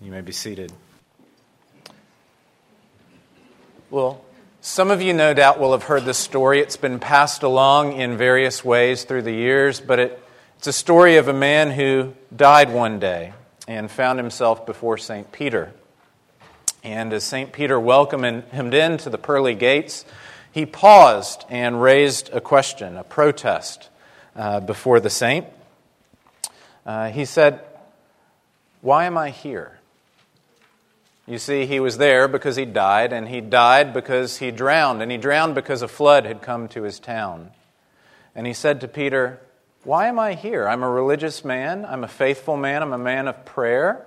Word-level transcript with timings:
You 0.00 0.10
may 0.10 0.20
be 0.20 0.32
seated. 0.32 0.72
Well, 3.88 4.22
some 4.60 4.90
of 4.90 5.00
you 5.00 5.14
no 5.14 5.32
doubt 5.32 5.58
will 5.58 5.72
have 5.72 5.84
heard 5.84 6.04
this 6.04 6.18
story. 6.18 6.60
It's 6.60 6.76
been 6.76 6.98
passed 6.98 7.42
along 7.42 7.94
in 7.94 8.18
various 8.18 8.62
ways 8.62 9.04
through 9.04 9.22
the 9.22 9.32
years, 9.32 9.80
but 9.80 9.98
it, 9.98 10.22
it's 10.58 10.66
a 10.66 10.72
story 10.72 11.16
of 11.16 11.28
a 11.28 11.32
man 11.32 11.70
who 11.70 12.12
died 12.34 12.70
one 12.70 12.98
day 12.98 13.32
and 13.66 13.90
found 13.90 14.18
himself 14.18 14.66
before 14.66 14.98
St. 14.98 15.32
Peter. 15.32 15.72
And 16.84 17.14
as 17.14 17.24
St. 17.24 17.50
Peter 17.50 17.80
welcomed 17.80 18.44
him 18.44 18.74
in 18.74 18.98
to 18.98 19.08
the 19.08 19.18
pearly 19.18 19.54
gates, 19.54 20.04
he 20.52 20.66
paused 20.66 21.46
and 21.48 21.80
raised 21.80 22.28
a 22.34 22.40
question, 22.42 22.98
a 22.98 23.04
protest 23.04 23.88
uh, 24.34 24.60
before 24.60 25.00
the 25.00 25.10
saint. 25.10 25.46
Uh, 26.84 27.08
he 27.08 27.24
said, 27.24 27.60
Why 28.82 29.06
am 29.06 29.16
I 29.16 29.30
here? 29.30 29.75
You 31.26 31.38
see, 31.38 31.66
he 31.66 31.80
was 31.80 31.98
there 31.98 32.28
because 32.28 32.54
he 32.54 32.64
died, 32.64 33.12
and 33.12 33.28
he 33.28 33.40
died 33.40 33.92
because 33.92 34.38
he 34.38 34.52
drowned, 34.52 35.02
and 35.02 35.10
he 35.10 35.18
drowned 35.18 35.56
because 35.56 35.82
a 35.82 35.88
flood 35.88 36.24
had 36.24 36.40
come 36.40 36.68
to 36.68 36.82
his 36.82 37.00
town. 37.00 37.50
And 38.36 38.46
he 38.46 38.52
said 38.52 38.80
to 38.82 38.88
Peter, 38.88 39.40
Why 39.82 40.06
am 40.06 40.20
I 40.20 40.34
here? 40.34 40.68
I'm 40.68 40.84
a 40.84 40.88
religious 40.88 41.44
man, 41.44 41.84
I'm 41.84 42.04
a 42.04 42.08
faithful 42.08 42.56
man, 42.56 42.82
I'm 42.82 42.92
a 42.92 42.98
man 42.98 43.26
of 43.26 43.44
prayer. 43.44 44.06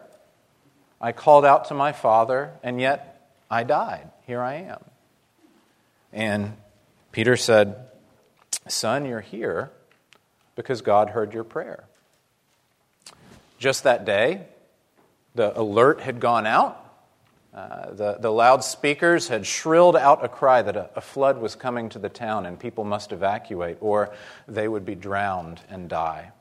I 1.01 1.11
called 1.11 1.45
out 1.45 1.65
to 1.65 1.73
my 1.73 1.91
father, 1.91 2.51
and 2.63 2.79
yet 2.79 3.29
I 3.51 3.63
died. 3.63 4.09
Here 4.25 4.41
I 4.41 4.55
am. 4.55 4.83
And 6.13 6.53
Peter 7.11 7.35
said, 7.35 7.75
Son, 8.67 9.05
you're 9.05 9.21
here 9.21 9.71
because 10.55 10.81
God 10.81 11.09
heard 11.09 11.33
your 11.33 11.43
prayer. 11.43 11.83
Just 13.57 13.83
that 13.83 14.05
day, 14.05 14.43
the 15.35 15.57
alert 15.59 16.01
had 16.01 16.21
gone 16.21 16.45
out 16.45 16.85
uh, 17.53 17.91
the, 17.93 18.17
the 18.19 18.31
loudspeakers 18.31 19.27
had 19.27 19.45
shrilled 19.45 19.95
out 19.95 20.23
a 20.23 20.29
cry 20.29 20.61
that 20.61 20.75
a, 20.75 20.89
a 20.95 21.01
flood 21.01 21.39
was 21.39 21.55
coming 21.55 21.89
to 21.89 21.99
the 21.99 22.09
town 22.09 22.45
and 22.45 22.59
people 22.59 22.83
must 22.83 23.11
evacuate 23.11 23.77
or 23.81 24.13
they 24.47 24.67
would 24.67 24.85
be 24.85 24.95
drowned 24.95 25.59
and 25.69 25.89
die. 25.89 26.31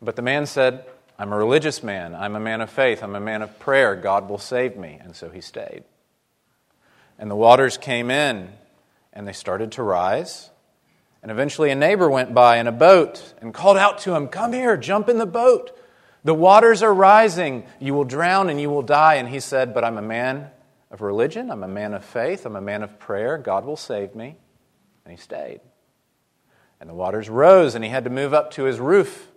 But 0.00 0.14
the 0.14 0.22
man 0.22 0.46
said, 0.46 0.84
I'm 1.18 1.32
a 1.32 1.36
religious 1.36 1.82
man. 1.82 2.14
I'm 2.14 2.36
a 2.36 2.40
man 2.40 2.60
of 2.60 2.70
faith. 2.70 3.02
I'm 3.02 3.16
a 3.16 3.20
man 3.20 3.42
of 3.42 3.58
prayer. 3.58 3.96
God 3.96 4.28
will 4.28 4.38
save 4.38 4.76
me. 4.76 4.98
And 5.02 5.16
so 5.16 5.28
he 5.28 5.40
stayed. 5.40 5.82
And 7.18 7.28
the 7.28 7.36
waters 7.36 7.76
came 7.76 8.10
in 8.10 8.52
and 9.12 9.26
they 9.26 9.32
started 9.32 9.72
to 9.72 9.82
rise. 9.82 10.50
And 11.20 11.32
eventually 11.32 11.70
a 11.70 11.74
neighbor 11.74 12.08
went 12.08 12.32
by 12.32 12.58
in 12.58 12.68
a 12.68 12.72
boat 12.72 13.34
and 13.40 13.52
called 13.52 13.76
out 13.76 13.98
to 14.00 14.14
him, 14.14 14.28
Come 14.28 14.52
here, 14.52 14.76
jump 14.76 15.08
in 15.08 15.18
the 15.18 15.26
boat. 15.26 15.76
The 16.24 16.34
waters 16.34 16.82
are 16.82 16.92
rising. 16.92 17.64
You 17.80 17.94
will 17.94 18.04
drown 18.04 18.50
and 18.50 18.60
you 18.60 18.70
will 18.70 18.82
die. 18.82 19.14
And 19.14 19.28
he 19.28 19.40
said, 19.40 19.74
But 19.74 19.84
I'm 19.84 19.98
a 19.98 20.02
man 20.02 20.50
of 20.90 21.00
religion. 21.00 21.50
I'm 21.50 21.62
a 21.62 21.68
man 21.68 21.94
of 21.94 22.04
faith. 22.04 22.46
I'm 22.46 22.56
a 22.56 22.60
man 22.60 22.82
of 22.82 22.98
prayer. 22.98 23.38
God 23.38 23.64
will 23.64 23.76
save 23.76 24.14
me. 24.14 24.36
And 25.04 25.12
he 25.12 25.20
stayed. 25.20 25.60
And 26.80 26.88
the 26.88 26.94
waters 26.94 27.28
rose, 27.28 27.74
and 27.74 27.82
he 27.82 27.90
had 27.90 28.04
to 28.04 28.10
move 28.10 28.32
up 28.32 28.52
to 28.52 28.64
his 28.64 28.78
roof. 28.78 29.28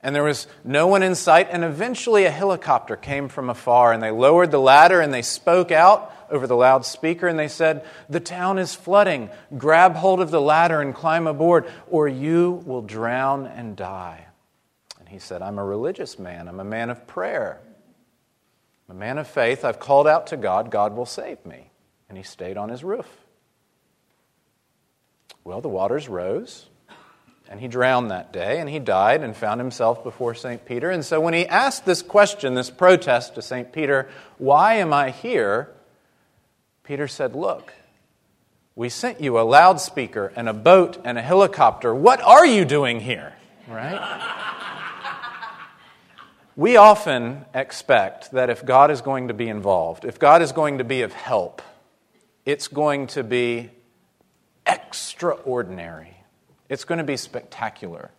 And 0.00 0.14
there 0.14 0.22
was 0.22 0.46
no 0.64 0.86
one 0.86 1.02
in 1.02 1.14
sight. 1.14 1.48
And 1.50 1.64
eventually, 1.64 2.24
a 2.24 2.30
helicopter 2.30 2.96
came 2.96 3.28
from 3.28 3.50
afar, 3.50 3.92
and 3.92 4.02
they 4.02 4.10
lowered 4.10 4.50
the 4.50 4.60
ladder 4.60 5.00
and 5.00 5.12
they 5.12 5.22
spoke 5.22 5.70
out 5.70 6.14
over 6.30 6.46
the 6.46 6.56
loudspeaker 6.56 7.26
and 7.26 7.38
they 7.38 7.48
said, 7.48 7.84
The 8.08 8.20
town 8.20 8.58
is 8.58 8.74
flooding. 8.74 9.30
Grab 9.56 9.96
hold 9.96 10.20
of 10.20 10.30
the 10.30 10.40
ladder 10.40 10.80
and 10.80 10.94
climb 10.94 11.26
aboard, 11.26 11.66
or 11.90 12.06
you 12.06 12.62
will 12.64 12.82
drown 12.82 13.46
and 13.46 13.76
die. 13.76 14.27
He 15.08 15.18
said, 15.18 15.42
I'm 15.42 15.58
a 15.58 15.64
religious 15.64 16.18
man. 16.18 16.48
I'm 16.48 16.60
a 16.60 16.64
man 16.64 16.90
of 16.90 17.06
prayer. 17.06 17.60
I'm 18.88 18.96
a 18.96 18.98
man 18.98 19.18
of 19.18 19.26
faith. 19.26 19.64
I've 19.64 19.80
called 19.80 20.06
out 20.06 20.28
to 20.28 20.36
God. 20.36 20.70
God 20.70 20.96
will 20.96 21.06
save 21.06 21.44
me. 21.44 21.70
And 22.08 22.16
he 22.16 22.24
stayed 22.24 22.56
on 22.56 22.68
his 22.68 22.84
roof. 22.84 23.08
Well, 25.44 25.60
the 25.60 25.68
waters 25.68 26.08
rose, 26.08 26.66
and 27.48 27.58
he 27.58 27.68
drowned 27.68 28.10
that 28.10 28.32
day, 28.32 28.60
and 28.60 28.68
he 28.68 28.78
died 28.78 29.22
and 29.22 29.34
found 29.34 29.60
himself 29.60 30.04
before 30.04 30.34
St. 30.34 30.64
Peter. 30.66 30.90
And 30.90 31.04
so 31.04 31.20
when 31.20 31.32
he 31.32 31.46
asked 31.46 31.86
this 31.86 32.02
question, 32.02 32.54
this 32.54 32.70
protest 32.70 33.34
to 33.36 33.42
St. 33.42 33.72
Peter, 33.72 34.08
Why 34.36 34.74
am 34.74 34.92
I 34.92 35.10
here? 35.10 35.70
Peter 36.82 37.08
said, 37.08 37.34
Look, 37.34 37.72
we 38.74 38.88
sent 38.88 39.20
you 39.20 39.38
a 39.38 39.42
loudspeaker 39.42 40.32
and 40.36 40.48
a 40.48 40.54
boat 40.54 40.98
and 41.04 41.16
a 41.16 41.22
helicopter. 41.22 41.94
What 41.94 42.20
are 42.20 42.46
you 42.46 42.64
doing 42.64 43.00
here? 43.00 43.34
Right? 43.66 44.64
We 46.58 46.76
often 46.76 47.44
expect 47.54 48.32
that 48.32 48.50
if 48.50 48.64
God 48.64 48.90
is 48.90 49.00
going 49.00 49.28
to 49.28 49.34
be 49.34 49.48
involved, 49.48 50.04
if 50.04 50.18
God 50.18 50.42
is 50.42 50.50
going 50.50 50.78
to 50.78 50.84
be 50.84 51.02
of 51.02 51.12
help, 51.12 51.62
it's 52.44 52.66
going 52.66 53.06
to 53.08 53.22
be 53.22 53.70
extraordinary. 54.66 56.16
It's 56.68 56.82
going 56.82 56.98
to 56.98 57.04
be 57.04 57.16
spectacular. 57.16 58.10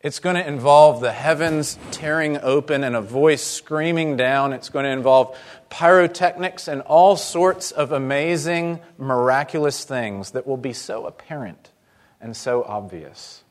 It's 0.00 0.18
going 0.18 0.34
to 0.34 0.44
involve 0.44 1.00
the 1.00 1.12
heavens 1.12 1.78
tearing 1.92 2.36
open 2.38 2.82
and 2.82 2.96
a 2.96 3.00
voice 3.00 3.44
screaming 3.44 4.16
down. 4.16 4.52
It's 4.52 4.68
going 4.68 4.84
to 4.84 4.90
involve 4.90 5.38
pyrotechnics 5.70 6.66
and 6.66 6.82
all 6.82 7.14
sorts 7.14 7.70
of 7.70 7.92
amazing, 7.92 8.80
miraculous 8.98 9.84
things 9.84 10.32
that 10.32 10.48
will 10.48 10.56
be 10.56 10.72
so 10.72 11.06
apparent 11.06 11.70
and 12.20 12.36
so 12.36 12.64
obvious. 12.64 13.41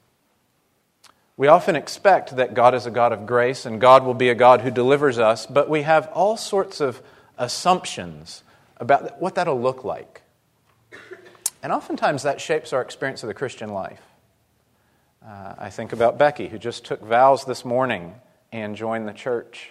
We 1.37 1.47
often 1.47 1.75
expect 1.75 2.35
that 2.35 2.53
God 2.53 2.75
is 2.75 2.85
a 2.85 2.91
God 2.91 3.13
of 3.13 3.25
grace 3.25 3.65
and 3.65 3.79
God 3.79 4.05
will 4.05 4.13
be 4.13 4.29
a 4.29 4.35
God 4.35 4.61
who 4.61 4.71
delivers 4.71 5.17
us, 5.17 5.45
but 5.45 5.69
we 5.69 5.83
have 5.83 6.07
all 6.13 6.37
sorts 6.37 6.81
of 6.81 7.01
assumptions 7.37 8.43
about 8.77 9.21
what 9.21 9.35
that'll 9.35 9.59
look 9.59 9.83
like. 9.83 10.21
And 11.63 11.71
oftentimes 11.71 12.23
that 12.23 12.41
shapes 12.41 12.73
our 12.73 12.81
experience 12.81 13.23
of 13.23 13.27
the 13.27 13.33
Christian 13.33 13.69
life. 13.69 14.01
Uh, 15.25 15.53
I 15.57 15.69
think 15.69 15.93
about 15.93 16.17
Becky, 16.17 16.47
who 16.47 16.57
just 16.57 16.83
took 16.83 17.01
vows 17.01 17.45
this 17.45 17.63
morning 17.63 18.15
and 18.51 18.75
joined 18.75 19.07
the 19.07 19.13
church, 19.13 19.69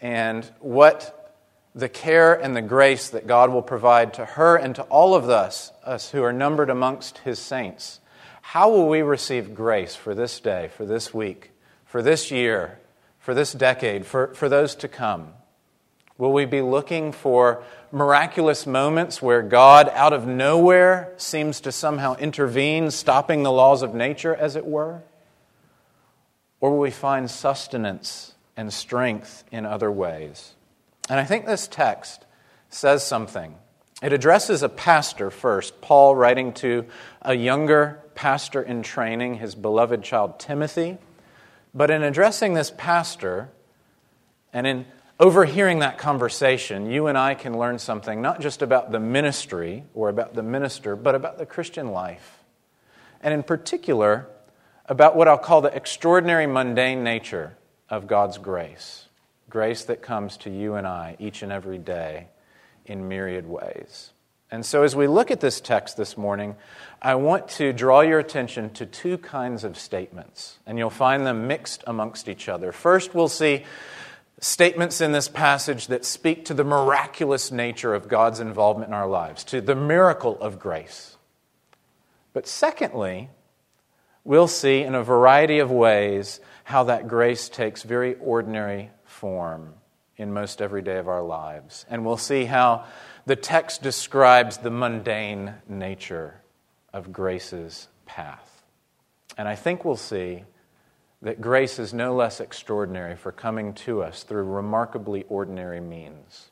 and 0.00 0.44
what 0.60 1.36
the 1.74 1.88
care 1.88 2.34
and 2.34 2.56
the 2.56 2.62
grace 2.62 3.10
that 3.10 3.26
God 3.26 3.50
will 3.50 3.62
provide 3.62 4.14
to 4.14 4.24
her 4.24 4.56
and 4.56 4.74
to 4.76 4.82
all 4.84 5.14
of 5.14 5.28
us, 5.28 5.72
us 5.84 6.10
who 6.10 6.22
are 6.22 6.32
numbered 6.32 6.70
amongst 6.70 7.18
his 7.18 7.38
saints 7.38 7.99
how 8.50 8.68
will 8.68 8.88
we 8.88 9.00
receive 9.00 9.54
grace 9.54 9.94
for 9.94 10.12
this 10.12 10.40
day, 10.40 10.68
for 10.76 10.84
this 10.84 11.14
week, 11.14 11.52
for 11.84 12.02
this 12.02 12.32
year, 12.32 12.80
for 13.20 13.32
this 13.32 13.52
decade, 13.52 14.04
for, 14.04 14.34
for 14.34 14.48
those 14.48 14.74
to 14.74 14.88
come? 14.88 15.28
Will 16.18 16.32
we 16.32 16.46
be 16.46 16.60
looking 16.60 17.12
for 17.12 17.62
miraculous 17.92 18.66
moments 18.66 19.22
where 19.22 19.40
God, 19.40 19.88
out 19.90 20.12
of 20.12 20.26
nowhere, 20.26 21.14
seems 21.16 21.60
to 21.60 21.70
somehow 21.70 22.16
intervene, 22.16 22.90
stopping 22.90 23.44
the 23.44 23.52
laws 23.52 23.82
of 23.82 23.94
nature, 23.94 24.34
as 24.34 24.56
it 24.56 24.66
were? 24.66 25.00
Or 26.58 26.72
will 26.72 26.80
we 26.80 26.90
find 26.90 27.30
sustenance 27.30 28.34
and 28.56 28.72
strength 28.72 29.44
in 29.52 29.64
other 29.64 29.92
ways? 29.92 30.54
And 31.08 31.20
I 31.20 31.24
think 31.24 31.46
this 31.46 31.68
text 31.68 32.26
says 32.68 33.06
something. 33.06 33.54
It 34.02 34.14
addresses 34.14 34.62
a 34.62 34.68
pastor 34.68 35.30
first, 35.30 35.80
Paul 35.82 36.16
writing 36.16 36.54
to 36.54 36.86
a 37.20 37.34
younger 37.34 38.00
pastor 38.14 38.62
in 38.62 38.82
training, 38.82 39.34
his 39.34 39.54
beloved 39.54 40.02
child 40.02 40.40
Timothy. 40.40 40.96
But 41.74 41.90
in 41.90 42.02
addressing 42.02 42.54
this 42.54 42.72
pastor 42.76 43.50
and 44.54 44.66
in 44.66 44.86
overhearing 45.18 45.80
that 45.80 45.98
conversation, 45.98 46.90
you 46.90 47.08
and 47.08 47.18
I 47.18 47.34
can 47.34 47.58
learn 47.58 47.78
something 47.78 48.22
not 48.22 48.40
just 48.40 48.62
about 48.62 48.90
the 48.90 48.98
ministry 48.98 49.84
or 49.92 50.08
about 50.08 50.34
the 50.34 50.42
minister, 50.42 50.96
but 50.96 51.14
about 51.14 51.36
the 51.36 51.44
Christian 51.44 51.92
life. 51.92 52.42
And 53.22 53.34
in 53.34 53.42
particular, 53.42 54.26
about 54.86 55.14
what 55.14 55.28
I'll 55.28 55.36
call 55.36 55.60
the 55.60 55.76
extraordinary 55.76 56.46
mundane 56.46 57.04
nature 57.04 57.54
of 57.90 58.06
God's 58.06 58.38
grace. 58.38 59.04
Grace 59.50 59.84
that 59.84 60.00
comes 60.00 60.38
to 60.38 60.50
you 60.50 60.74
and 60.74 60.86
I 60.86 61.16
each 61.18 61.42
and 61.42 61.52
every 61.52 61.78
day 61.78 62.28
in 62.90 63.08
myriad 63.08 63.46
ways. 63.46 64.10
And 64.50 64.66
so, 64.66 64.82
as 64.82 64.96
we 64.96 65.06
look 65.06 65.30
at 65.30 65.40
this 65.40 65.60
text 65.60 65.96
this 65.96 66.16
morning, 66.16 66.56
I 67.00 67.14
want 67.14 67.46
to 67.50 67.72
draw 67.72 68.00
your 68.00 68.18
attention 68.18 68.70
to 68.70 68.84
two 68.84 69.16
kinds 69.18 69.62
of 69.62 69.78
statements, 69.78 70.58
and 70.66 70.76
you'll 70.76 70.90
find 70.90 71.24
them 71.24 71.46
mixed 71.46 71.84
amongst 71.86 72.28
each 72.28 72.48
other. 72.48 72.72
First, 72.72 73.14
we'll 73.14 73.28
see 73.28 73.64
statements 74.40 75.00
in 75.00 75.12
this 75.12 75.28
passage 75.28 75.86
that 75.86 76.04
speak 76.04 76.46
to 76.46 76.54
the 76.54 76.64
miraculous 76.64 77.52
nature 77.52 77.94
of 77.94 78.08
God's 78.08 78.40
involvement 78.40 78.88
in 78.88 78.94
our 78.94 79.08
lives, 79.08 79.44
to 79.44 79.60
the 79.60 79.76
miracle 79.76 80.36
of 80.40 80.58
grace. 80.58 81.16
But 82.32 82.48
secondly, 82.48 83.30
we'll 84.24 84.48
see 84.48 84.82
in 84.82 84.96
a 84.96 85.04
variety 85.04 85.60
of 85.60 85.70
ways 85.70 86.40
how 86.64 86.84
that 86.84 87.06
grace 87.06 87.48
takes 87.48 87.84
very 87.84 88.16
ordinary 88.16 88.90
form 89.04 89.74
in 90.20 90.32
most 90.32 90.60
every 90.60 90.82
day 90.82 90.98
of 90.98 91.08
our 91.08 91.22
lives. 91.22 91.86
And 91.88 92.04
we'll 92.04 92.16
see 92.16 92.44
how 92.44 92.84
the 93.26 93.36
text 93.36 93.82
describes 93.82 94.58
the 94.58 94.70
mundane 94.70 95.54
nature 95.68 96.40
of 96.92 97.12
grace's 97.12 97.88
path. 98.06 98.64
And 99.38 99.48
I 99.48 99.54
think 99.54 99.84
we'll 99.84 99.96
see 99.96 100.44
that 101.22 101.40
grace 101.40 101.78
is 101.78 101.94
no 101.94 102.14
less 102.14 102.40
extraordinary 102.40 103.16
for 103.16 103.32
coming 103.32 103.72
to 103.74 104.02
us 104.02 104.22
through 104.22 104.44
remarkably 104.44 105.24
ordinary 105.28 105.80
means. 105.80 106.50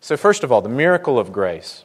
So, 0.00 0.16
first 0.16 0.44
of 0.44 0.52
all, 0.52 0.62
the 0.62 0.68
miracle 0.68 1.18
of 1.18 1.32
grace. 1.32 1.84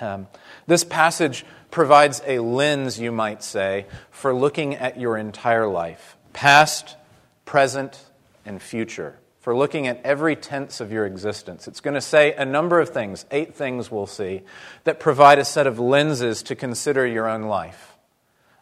Um, 0.00 0.28
this 0.66 0.84
passage 0.84 1.44
provides 1.70 2.22
a 2.26 2.38
lens, 2.38 2.98
you 2.98 3.12
might 3.12 3.42
say, 3.42 3.86
for 4.10 4.34
looking 4.34 4.74
at 4.74 4.98
your 4.98 5.16
entire 5.16 5.66
life 5.66 6.16
past, 6.32 6.96
present, 7.44 8.06
and 8.46 8.62
future. 8.62 9.18
For 9.50 9.56
looking 9.56 9.88
at 9.88 10.00
every 10.04 10.36
tense 10.36 10.80
of 10.80 10.92
your 10.92 11.04
existence. 11.04 11.66
It's 11.66 11.80
going 11.80 11.94
to 11.94 12.00
say 12.00 12.34
a 12.34 12.44
number 12.44 12.78
of 12.78 12.90
things, 12.90 13.26
eight 13.32 13.52
things 13.52 13.90
we'll 13.90 14.06
see, 14.06 14.42
that 14.84 15.00
provide 15.00 15.40
a 15.40 15.44
set 15.44 15.66
of 15.66 15.80
lenses 15.80 16.44
to 16.44 16.54
consider 16.54 17.04
your 17.04 17.28
own 17.28 17.42
life. 17.42 17.96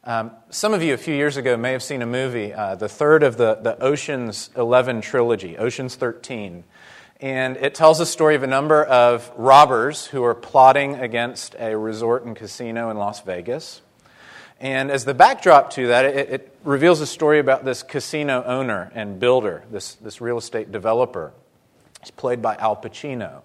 Um, 0.03 0.31
some 0.49 0.73
of 0.73 0.83
you 0.83 0.95
a 0.95 0.97
few 0.97 1.15
years 1.15 1.37
ago 1.37 1.59
may 1.59 1.73
have 1.73 1.83
seen 1.83 2.01
a 2.01 2.07
movie, 2.07 2.55
uh, 2.55 2.75
the 2.75 2.89
third 2.89 3.23
of 3.23 3.37
the, 3.37 3.57
the 3.57 3.79
Ocean's 3.83 4.49
11 4.57 5.03
trilogy, 5.03 5.59
Ocean's 5.59 5.95
13. 5.95 6.65
And 7.21 7.59
it 7.59 7.75
tells 7.75 8.01
a 8.01 8.07
story 8.07 8.35
of 8.35 8.43
a 8.43 8.47
number 8.47 8.83
of 8.83 9.31
robbers 9.37 10.07
who 10.07 10.25
are 10.25 10.35
plotting 10.35 10.95
against 10.95 11.55
a 11.59 11.77
resort 11.77 12.25
and 12.25 12.35
casino 12.35 12.89
in 12.89 12.97
Las 12.97 13.21
Vegas. 13.21 13.83
And 14.61 14.91
as 14.91 15.05
the 15.05 15.15
backdrop 15.15 15.71
to 15.71 15.89
that, 15.89 16.05
it, 16.05 16.31
it, 16.31 16.55
reveals 16.65 17.01
a 17.01 17.07
story 17.07 17.39
about 17.39 17.65
this 17.65 17.83
casino 17.83 18.43
owner 18.45 18.91
and 18.95 19.19
builder, 19.19 19.65
this, 19.71 19.95
this 19.95 20.21
real 20.21 20.37
estate 20.37 20.71
developer. 20.71 21.33
He's 22.01 22.11
played 22.11 22.43
by 22.43 22.57
Al 22.57 22.77
Pacino. 22.77 23.43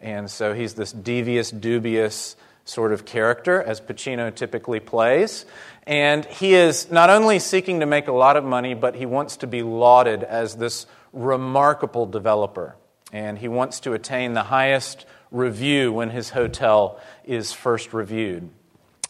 And 0.00 0.30
so 0.30 0.52
he's 0.52 0.74
this 0.74 0.90
devious, 0.90 1.50
dubious 1.50 2.34
sort 2.64 2.92
of 2.92 3.04
character, 3.04 3.62
as 3.62 3.80
Pacino 3.80 4.34
typically 4.34 4.80
plays. 4.80 5.46
And 5.86 6.24
he 6.24 6.54
is 6.54 6.90
not 6.90 7.10
only 7.10 7.38
seeking 7.38 7.80
to 7.80 7.86
make 7.86 8.08
a 8.08 8.12
lot 8.12 8.36
of 8.36 8.42
money, 8.42 8.74
but 8.74 8.96
he 8.96 9.06
wants 9.06 9.36
to 9.38 9.46
be 9.46 9.62
lauded 9.62 10.24
as 10.24 10.56
this 10.56 10.86
remarkable 11.12 12.06
developer 12.06 12.74
and 13.12 13.38
he 13.38 13.48
wants 13.48 13.80
to 13.80 13.92
attain 13.92 14.32
the 14.34 14.44
highest 14.44 15.06
review 15.30 15.92
when 15.92 16.10
his 16.10 16.30
hotel 16.30 17.00
is 17.24 17.52
first 17.52 17.92
reviewed. 17.92 18.48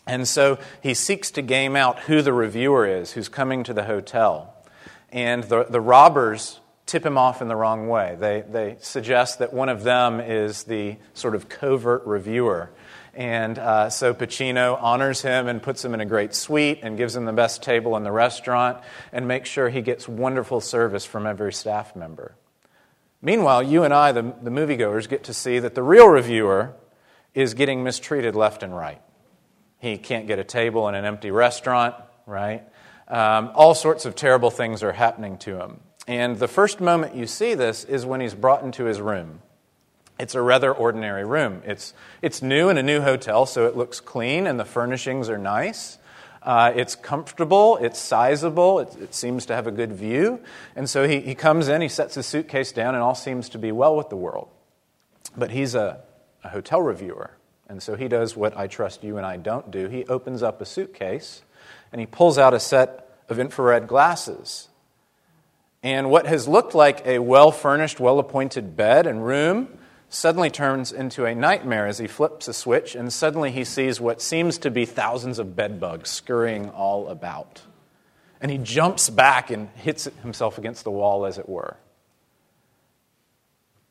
And 0.06 0.26
so 0.26 0.58
he 0.82 0.94
seeks 0.94 1.30
to 1.32 1.42
game 1.42 1.74
out 1.74 2.00
who 2.00 2.22
the 2.22 2.32
reviewer 2.32 2.86
is 2.86 3.12
who's 3.12 3.28
coming 3.28 3.64
to 3.64 3.74
the 3.74 3.84
hotel. 3.84 4.54
And 5.10 5.44
the, 5.44 5.64
the 5.64 5.80
robbers 5.80 6.60
tip 6.86 7.04
him 7.04 7.18
off 7.18 7.42
in 7.42 7.48
the 7.48 7.56
wrong 7.56 7.88
way. 7.88 8.16
They, 8.18 8.44
they 8.48 8.76
suggest 8.80 9.40
that 9.40 9.52
one 9.52 9.68
of 9.68 9.82
them 9.82 10.20
is 10.20 10.64
the 10.64 10.96
sort 11.14 11.34
of 11.34 11.48
covert 11.48 12.06
reviewer. 12.06 12.70
And 13.12 13.58
uh, 13.58 13.90
so 13.90 14.14
Pacino 14.14 14.80
honors 14.80 15.22
him 15.22 15.48
and 15.48 15.62
puts 15.62 15.84
him 15.84 15.94
in 15.94 16.00
a 16.00 16.04
great 16.04 16.34
suite 16.34 16.80
and 16.82 16.96
gives 16.96 17.16
him 17.16 17.24
the 17.24 17.32
best 17.32 17.62
table 17.62 17.96
in 17.96 18.04
the 18.04 18.12
restaurant 18.12 18.78
and 19.10 19.26
makes 19.26 19.48
sure 19.48 19.68
he 19.68 19.80
gets 19.80 20.06
wonderful 20.06 20.60
service 20.60 21.04
from 21.04 21.26
every 21.26 21.52
staff 21.52 21.96
member. 21.96 22.36
Meanwhile, 23.22 23.64
you 23.64 23.82
and 23.82 23.92
I, 23.92 24.12
the, 24.12 24.22
the 24.42 24.50
moviegoers, 24.50 25.08
get 25.08 25.24
to 25.24 25.34
see 25.34 25.58
that 25.58 25.74
the 25.74 25.82
real 25.82 26.06
reviewer 26.06 26.74
is 27.34 27.54
getting 27.54 27.82
mistreated 27.82 28.36
left 28.36 28.62
and 28.62 28.76
right. 28.76 29.00
He 29.86 29.98
can't 29.98 30.26
get 30.26 30.38
a 30.38 30.44
table 30.44 30.88
in 30.88 30.94
an 30.94 31.04
empty 31.04 31.30
restaurant, 31.30 31.94
right? 32.26 32.62
Um, 33.06 33.52
all 33.54 33.74
sorts 33.74 34.04
of 34.04 34.16
terrible 34.16 34.50
things 34.50 34.82
are 34.82 34.92
happening 34.92 35.38
to 35.38 35.60
him. 35.60 35.80
And 36.08 36.38
the 36.38 36.48
first 36.48 36.80
moment 36.80 37.14
you 37.14 37.26
see 37.26 37.54
this 37.54 37.84
is 37.84 38.04
when 38.04 38.20
he's 38.20 38.34
brought 38.34 38.62
into 38.64 38.84
his 38.84 39.00
room. 39.00 39.40
It's 40.18 40.34
a 40.34 40.40
rather 40.40 40.72
ordinary 40.72 41.24
room. 41.24 41.62
It's, 41.64 41.94
it's 42.20 42.42
new 42.42 42.68
in 42.68 42.78
a 42.78 42.82
new 42.82 43.00
hotel, 43.00 43.46
so 43.46 43.66
it 43.66 43.76
looks 43.76 44.00
clean 44.00 44.46
and 44.46 44.58
the 44.58 44.64
furnishings 44.64 45.28
are 45.28 45.38
nice. 45.38 45.98
Uh, 46.42 46.72
it's 46.74 46.94
comfortable, 46.94 47.76
it's 47.76 47.98
sizable, 47.98 48.80
it, 48.80 48.96
it, 49.00 49.14
seems 49.14 49.46
to 49.46 49.54
have 49.54 49.66
a 49.66 49.72
good 49.72 49.92
view. 49.92 50.40
And 50.74 50.88
so 50.88 51.06
he, 51.06 51.20
he 51.20 51.34
comes 51.34 51.68
in, 51.68 51.80
he 51.80 51.88
sets 51.88 52.14
his 52.14 52.26
suitcase 52.26 52.70
down, 52.70 52.94
and 52.94 53.02
all 53.02 53.16
seems 53.16 53.48
to 53.50 53.58
be 53.58 53.72
well 53.72 53.96
with 53.96 54.10
the 54.10 54.16
world. 54.16 54.48
But 55.36 55.50
he's 55.50 55.74
a, 55.74 56.00
a 56.44 56.48
hotel 56.48 56.80
reviewer. 56.80 57.35
And 57.68 57.82
so 57.82 57.96
he 57.96 58.08
does 58.08 58.36
what 58.36 58.56
I 58.56 58.66
trust 58.66 59.02
you 59.02 59.16
and 59.16 59.26
I 59.26 59.36
don't 59.36 59.70
do. 59.70 59.88
He 59.88 60.04
opens 60.06 60.42
up 60.42 60.60
a 60.60 60.64
suitcase 60.64 61.42
and 61.92 62.00
he 62.00 62.06
pulls 62.06 62.38
out 62.38 62.54
a 62.54 62.60
set 62.60 63.08
of 63.28 63.38
infrared 63.38 63.88
glasses. 63.88 64.68
And 65.82 66.10
what 66.10 66.26
has 66.26 66.48
looked 66.48 66.74
like 66.74 67.06
a 67.06 67.18
well 67.18 67.50
furnished, 67.50 68.00
well 68.00 68.18
appointed 68.18 68.76
bed 68.76 69.06
and 69.06 69.24
room 69.24 69.78
suddenly 70.08 70.50
turns 70.50 70.92
into 70.92 71.24
a 71.24 71.34
nightmare 71.34 71.86
as 71.86 71.98
he 71.98 72.06
flips 72.06 72.48
a 72.48 72.52
switch, 72.52 72.94
and 72.94 73.12
suddenly 73.12 73.50
he 73.50 73.64
sees 73.64 74.00
what 74.00 74.22
seems 74.22 74.58
to 74.58 74.70
be 74.70 74.84
thousands 74.84 75.38
of 75.38 75.56
bedbugs 75.56 76.10
scurrying 76.10 76.70
all 76.70 77.08
about. 77.08 77.62
And 78.40 78.50
he 78.50 78.58
jumps 78.58 79.10
back 79.10 79.50
and 79.50 79.68
hits 79.70 80.04
himself 80.22 80.58
against 80.58 80.84
the 80.84 80.90
wall, 80.90 81.26
as 81.26 81.38
it 81.38 81.48
were. 81.48 81.76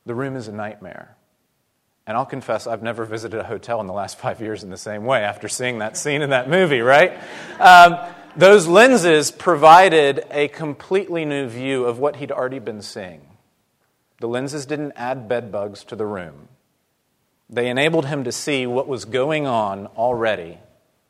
The 0.05 0.15
room 0.15 0.35
is 0.35 0.47
a 0.47 0.53
nightmare. 0.53 1.15
And 2.07 2.15
I'll 2.15 2.25
confess, 2.25 2.67
I've 2.67 2.83
never 2.83 3.03
visited 3.03 3.39
a 3.39 3.43
hotel 3.43 3.81
in 3.81 3.87
the 3.87 3.93
last 3.93 4.19
five 4.19 4.39
years 4.39 4.63
in 4.63 4.69
the 4.69 4.77
same 4.77 5.05
way 5.05 5.23
after 5.23 5.47
seeing 5.47 5.79
that 5.79 5.97
scene 5.97 6.21
in 6.21 6.29
that 6.29 6.49
movie, 6.49 6.81
right? 6.81 7.17
Um, 7.59 7.97
those 8.35 8.67
lenses 8.67 9.31
provided 9.31 10.23
a 10.29 10.49
completely 10.49 11.25
new 11.25 11.47
view 11.47 11.85
of 11.85 11.97
what 11.97 12.17
he'd 12.17 12.31
already 12.31 12.59
been 12.59 12.81
seeing. 12.81 13.21
The 14.19 14.27
lenses 14.27 14.65
didn't 14.65 14.93
add 14.95 15.27
bedbugs 15.27 15.83
to 15.85 15.95
the 15.95 16.05
room. 16.05 16.47
They 17.49 17.69
enabled 17.69 18.05
him 18.05 18.23
to 18.25 18.31
see 18.31 18.67
what 18.67 18.87
was 18.87 19.05
going 19.05 19.47
on 19.47 19.87
already 19.87 20.59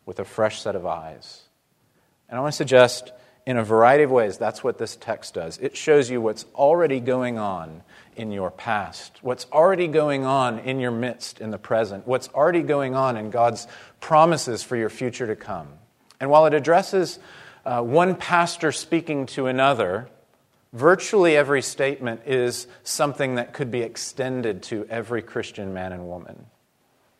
with 0.05 0.19
a 0.19 0.25
fresh 0.25 0.61
set 0.61 0.75
of 0.75 0.85
eyes. 0.85 1.41
And 2.29 2.37
I 2.37 2.41
want 2.41 2.53
to 2.53 2.57
suggest, 2.57 3.11
in 3.45 3.57
a 3.57 3.63
variety 3.63 4.03
of 4.03 4.11
ways, 4.11 4.37
that's 4.37 4.63
what 4.63 4.77
this 4.77 4.95
text 4.95 5.33
does. 5.33 5.57
It 5.57 5.75
shows 5.77 6.09
you 6.09 6.21
what's 6.21 6.45
already 6.55 6.99
going 6.99 7.37
on 7.37 7.83
in 8.15 8.31
your 8.31 8.51
past, 8.51 9.19
what's 9.21 9.45
already 9.51 9.87
going 9.87 10.25
on 10.25 10.59
in 10.59 10.79
your 10.79 10.91
midst 10.91 11.41
in 11.41 11.51
the 11.51 11.57
present, 11.57 12.07
what's 12.07 12.29
already 12.29 12.61
going 12.61 12.95
on 12.95 13.17
in 13.17 13.29
God's 13.29 13.67
promises 13.99 14.63
for 14.63 14.75
your 14.75 14.89
future 14.89 15.27
to 15.27 15.35
come. 15.35 15.67
And 16.19 16.29
while 16.29 16.45
it 16.45 16.53
addresses 16.53 17.19
uh, 17.65 17.81
one 17.81 18.15
pastor 18.15 18.71
speaking 18.71 19.25
to 19.27 19.47
another, 19.47 20.09
Virtually 20.75 21.37
every 21.37 21.61
statement 21.61 22.23
is 22.25 22.67
something 22.83 23.35
that 23.35 23.53
could 23.53 23.71
be 23.71 23.79
extended 23.79 24.61
to 24.63 24.85
every 24.89 25.21
Christian 25.21 25.73
man 25.73 25.93
and 25.93 26.05
woman 26.05 26.47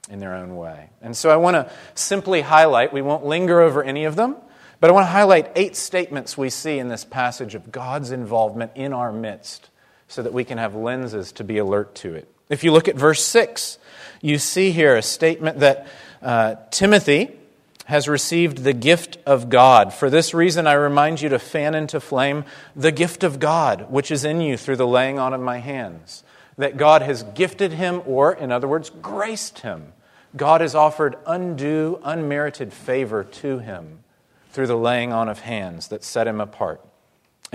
in 0.10 0.20
their 0.20 0.36
own 0.36 0.58
way. 0.58 0.90
And 1.02 1.16
so 1.16 1.30
I 1.30 1.38
want 1.38 1.56
to 1.56 1.72
simply 1.94 2.42
highlight, 2.42 2.92
we 2.92 3.02
won't 3.02 3.26
linger 3.26 3.62
over 3.62 3.82
any 3.82 4.04
of 4.04 4.18
them, 4.18 4.36
but 4.82 4.90
I 4.90 4.94
want 4.94 5.06
to 5.06 5.12
highlight 5.12 5.54
eight 5.56 5.78
statements 5.78 6.38
we 6.38 6.50
see 6.50 6.80
in 6.80 6.90
this 6.90 7.06
passage 7.06 7.56
of 7.56 7.72
God's 7.72 8.12
involvement 8.12 8.74
in 8.76 8.92
our 8.92 9.14
midst 9.14 9.70
so 10.08 10.22
that 10.22 10.34
we 10.34 10.44
can 10.44 10.58
have 10.58 10.76
lenses 10.76 11.32
to 11.34 11.44
be 11.44 11.58
alert 11.58 11.96
to 11.96 12.14
it. 12.14 12.28
If 12.50 12.64
you 12.64 12.72
look 12.72 12.88
at 12.88 12.96
verse 12.96 13.24
6, 13.24 13.80
you 14.22 14.38
see 14.38 14.72
here 14.72 14.96
a 14.96 15.02
statement 15.02 15.60
that 15.60 15.88
uh, 16.22 16.56
Timothy, 16.72 17.32
has 17.86 18.08
received 18.08 18.60
the 18.60 18.74
gift 18.74 19.18
of 19.26 19.50
God. 19.50 19.94
For 19.94 20.10
this 20.10 20.34
reason, 20.34 20.66
I 20.68 20.74
remind 20.74 21.22
you 21.22 21.30
to 21.30 21.40
fan 21.40 21.76
into 21.76 22.00
flame 22.00 22.44
the 22.76 22.92
gift 22.92 23.24
of 23.24 23.40
God, 23.40 23.92
which 23.92 24.12
is 24.12 24.26
in 24.26 24.42
you 24.42 24.58
through 24.58 24.78
the 24.78 24.88
laying 24.88 25.20
on 25.20 25.34
of 25.34 25.42
my 25.42 25.60
hands. 25.60 26.24
That 26.58 26.78
God 26.78 27.04
has 27.04 27.24
gifted 27.24 27.74
him, 27.74 28.02
or, 28.06 28.34
in 28.34 28.52
other 28.52 28.68
words, 28.68 28.90
graced 28.90 29.60
him. 29.60 29.94
God 30.36 30.62
has 30.62 30.74
offered 30.74 31.16
undue, 31.28 32.00
unmerited 32.04 32.74
favor 32.74 33.24
to 33.24 33.60
him 33.60 34.00
through 34.52 34.68
the 34.68 34.78
laying 34.78 35.14
on 35.14 35.30
of 35.30 35.42
hands 35.42 35.90
that 35.90 36.04
set 36.04 36.28
him 36.28 36.42
apart. 36.42 36.82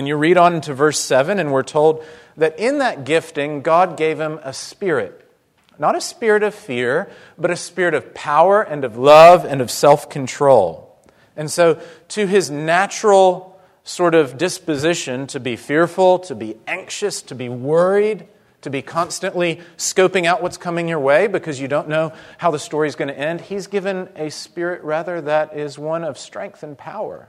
And 0.00 0.08
you 0.08 0.16
read 0.16 0.38
on 0.38 0.62
to 0.62 0.72
verse 0.72 0.98
7, 0.98 1.38
and 1.38 1.52
we're 1.52 1.62
told 1.62 2.02
that 2.38 2.58
in 2.58 2.78
that 2.78 3.04
gifting, 3.04 3.60
God 3.60 3.98
gave 3.98 4.18
him 4.18 4.40
a 4.42 4.54
spirit 4.54 5.30
not 5.78 5.94
a 5.94 6.00
spirit 6.00 6.42
of 6.42 6.54
fear, 6.54 7.10
but 7.36 7.50
a 7.50 7.56
spirit 7.56 7.92
of 7.92 8.14
power 8.14 8.62
and 8.62 8.82
of 8.82 8.96
love 8.96 9.44
and 9.44 9.60
of 9.60 9.70
self 9.70 10.08
control. 10.08 10.98
And 11.36 11.50
so, 11.50 11.78
to 12.08 12.26
his 12.26 12.50
natural 12.50 13.60
sort 13.84 14.14
of 14.14 14.38
disposition 14.38 15.26
to 15.26 15.38
be 15.38 15.56
fearful, 15.56 16.20
to 16.20 16.34
be 16.34 16.56
anxious, 16.66 17.20
to 17.20 17.34
be 17.34 17.50
worried, 17.50 18.26
to 18.62 18.70
be 18.70 18.80
constantly 18.80 19.60
scoping 19.76 20.24
out 20.24 20.42
what's 20.42 20.56
coming 20.56 20.88
your 20.88 20.98
way 20.98 21.26
because 21.26 21.60
you 21.60 21.68
don't 21.68 21.90
know 21.90 22.10
how 22.38 22.50
the 22.50 22.58
story 22.58 22.88
is 22.88 22.96
going 22.96 23.08
to 23.08 23.18
end, 23.18 23.42
he's 23.42 23.66
given 23.66 24.08
a 24.16 24.30
spirit 24.30 24.82
rather 24.82 25.20
that 25.20 25.54
is 25.54 25.78
one 25.78 26.04
of 26.04 26.18
strength 26.18 26.62
and 26.62 26.78
power. 26.78 27.28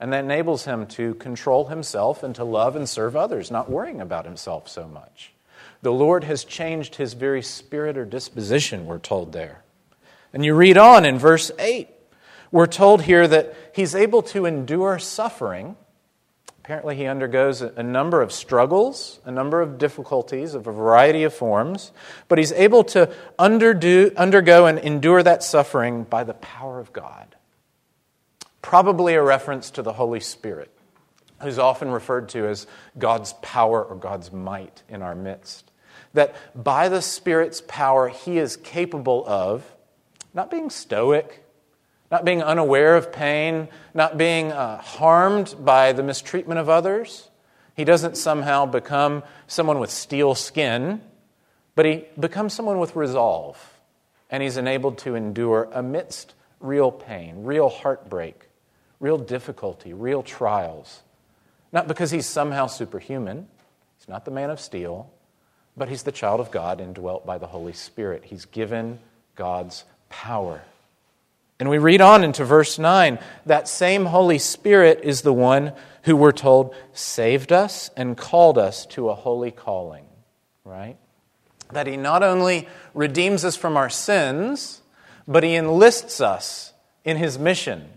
And 0.00 0.12
that 0.12 0.24
enables 0.24 0.64
him 0.64 0.86
to 0.86 1.14
control 1.14 1.66
himself 1.66 2.22
and 2.22 2.34
to 2.34 2.44
love 2.44 2.74
and 2.74 2.88
serve 2.88 3.14
others, 3.14 3.50
not 3.50 3.70
worrying 3.70 4.00
about 4.00 4.24
himself 4.24 4.66
so 4.66 4.88
much. 4.88 5.32
The 5.82 5.92
Lord 5.92 6.24
has 6.24 6.42
changed 6.44 6.96
his 6.96 7.12
very 7.12 7.42
spirit 7.42 7.96
or 7.98 8.04
disposition, 8.04 8.86
we're 8.86 8.98
told 8.98 9.32
there. 9.32 9.62
And 10.32 10.44
you 10.44 10.54
read 10.54 10.78
on 10.78 11.04
in 11.04 11.18
verse 11.18 11.50
8. 11.58 11.88
We're 12.52 12.66
told 12.66 13.02
here 13.02 13.28
that 13.28 13.54
he's 13.74 13.94
able 13.94 14.22
to 14.22 14.46
endure 14.46 14.98
suffering. 14.98 15.76
Apparently, 16.62 16.96
he 16.96 17.06
undergoes 17.06 17.62
a 17.62 17.82
number 17.82 18.22
of 18.22 18.32
struggles, 18.32 19.20
a 19.24 19.30
number 19.30 19.60
of 19.60 19.78
difficulties 19.78 20.54
of 20.54 20.66
a 20.66 20.72
variety 20.72 21.24
of 21.24 21.34
forms, 21.34 21.90
but 22.28 22.38
he's 22.38 22.52
able 22.52 22.84
to 22.84 23.12
underdo, 23.38 24.14
undergo 24.16 24.66
and 24.66 24.78
endure 24.78 25.22
that 25.22 25.42
suffering 25.42 26.04
by 26.04 26.24
the 26.24 26.34
power 26.34 26.78
of 26.78 26.92
God. 26.92 27.34
Probably 28.62 29.14
a 29.14 29.22
reference 29.22 29.70
to 29.72 29.82
the 29.82 29.94
Holy 29.94 30.20
Spirit. 30.20 30.70
who's 31.42 31.58
often 31.58 31.90
referred 31.90 32.28
to 32.30 32.46
as 32.46 32.66
God's 32.98 33.32
power 33.40 33.82
or 33.82 33.96
God's 33.96 34.32
might 34.32 34.82
in 34.88 35.02
our 35.02 35.14
midst. 35.14 35.70
That 36.12 36.34
by 36.54 36.88
the 36.88 37.00
Spirit's 37.00 37.62
power, 37.66 38.08
He 38.08 38.38
is 38.38 38.56
capable 38.56 39.24
of 39.26 39.64
not 40.34 40.50
being 40.50 40.70
stoic, 40.70 41.44
not 42.10 42.24
being 42.24 42.42
unaware 42.42 42.96
of 42.96 43.12
pain, 43.12 43.68
not 43.94 44.18
being 44.18 44.52
uh, 44.52 44.80
harmed 44.80 45.54
by 45.60 45.92
the 45.92 46.02
mistreatment 46.02 46.60
of 46.60 46.68
others. 46.68 47.30
He 47.74 47.84
doesn't 47.84 48.16
somehow 48.16 48.66
become 48.66 49.22
someone 49.46 49.78
with 49.78 49.90
steel 49.90 50.34
skin, 50.34 51.00
but 51.74 51.86
he 51.86 52.04
becomes 52.18 52.52
someone 52.52 52.78
with 52.78 52.96
resolve. 52.96 53.80
And 54.28 54.42
he's 54.42 54.56
enabled 54.56 54.98
to 54.98 55.14
endure 55.14 55.68
amidst 55.72 56.34
real 56.60 56.92
pain, 56.92 57.44
real 57.44 57.68
heartbreak, 57.68 58.48
real 59.00 59.18
difficulty, 59.18 59.92
real 59.92 60.22
trials. 60.22 61.02
Not 61.72 61.88
because 61.88 62.10
he's 62.10 62.26
somehow 62.26 62.66
superhuman, 62.66 63.48
he's 63.98 64.08
not 64.08 64.24
the 64.24 64.30
man 64.30 64.50
of 64.50 64.60
steel, 64.60 65.10
but 65.76 65.88
he's 65.88 66.02
the 66.02 66.12
child 66.12 66.40
of 66.40 66.50
God 66.50 66.80
indwelt 66.80 67.24
by 67.24 67.38
the 67.38 67.46
Holy 67.46 67.72
Spirit. 67.72 68.24
He's 68.24 68.44
given 68.44 68.98
God's 69.34 69.84
power. 70.08 70.62
And 71.58 71.68
we 71.68 71.78
read 71.78 72.00
on 72.00 72.24
into 72.24 72.44
verse 72.44 72.78
9 72.78 73.18
that 73.46 73.68
same 73.68 74.06
Holy 74.06 74.38
Spirit 74.38 75.00
is 75.02 75.22
the 75.22 75.32
one 75.32 75.72
who 76.04 76.16
we're 76.16 76.32
told 76.32 76.74
saved 76.92 77.52
us 77.52 77.90
and 77.96 78.16
called 78.16 78.58
us 78.58 78.86
to 78.86 79.10
a 79.10 79.14
holy 79.14 79.50
calling, 79.50 80.06
right? 80.64 80.96
That 81.72 81.86
he 81.86 81.96
not 81.96 82.22
only 82.22 82.66
redeems 82.94 83.44
us 83.44 83.56
from 83.56 83.76
our 83.76 83.90
sins, 83.90 84.80
but 85.28 85.44
he 85.44 85.54
enlists 85.54 86.20
us 86.20 86.72
in 87.04 87.18
his 87.18 87.38
mission. 87.38 87.88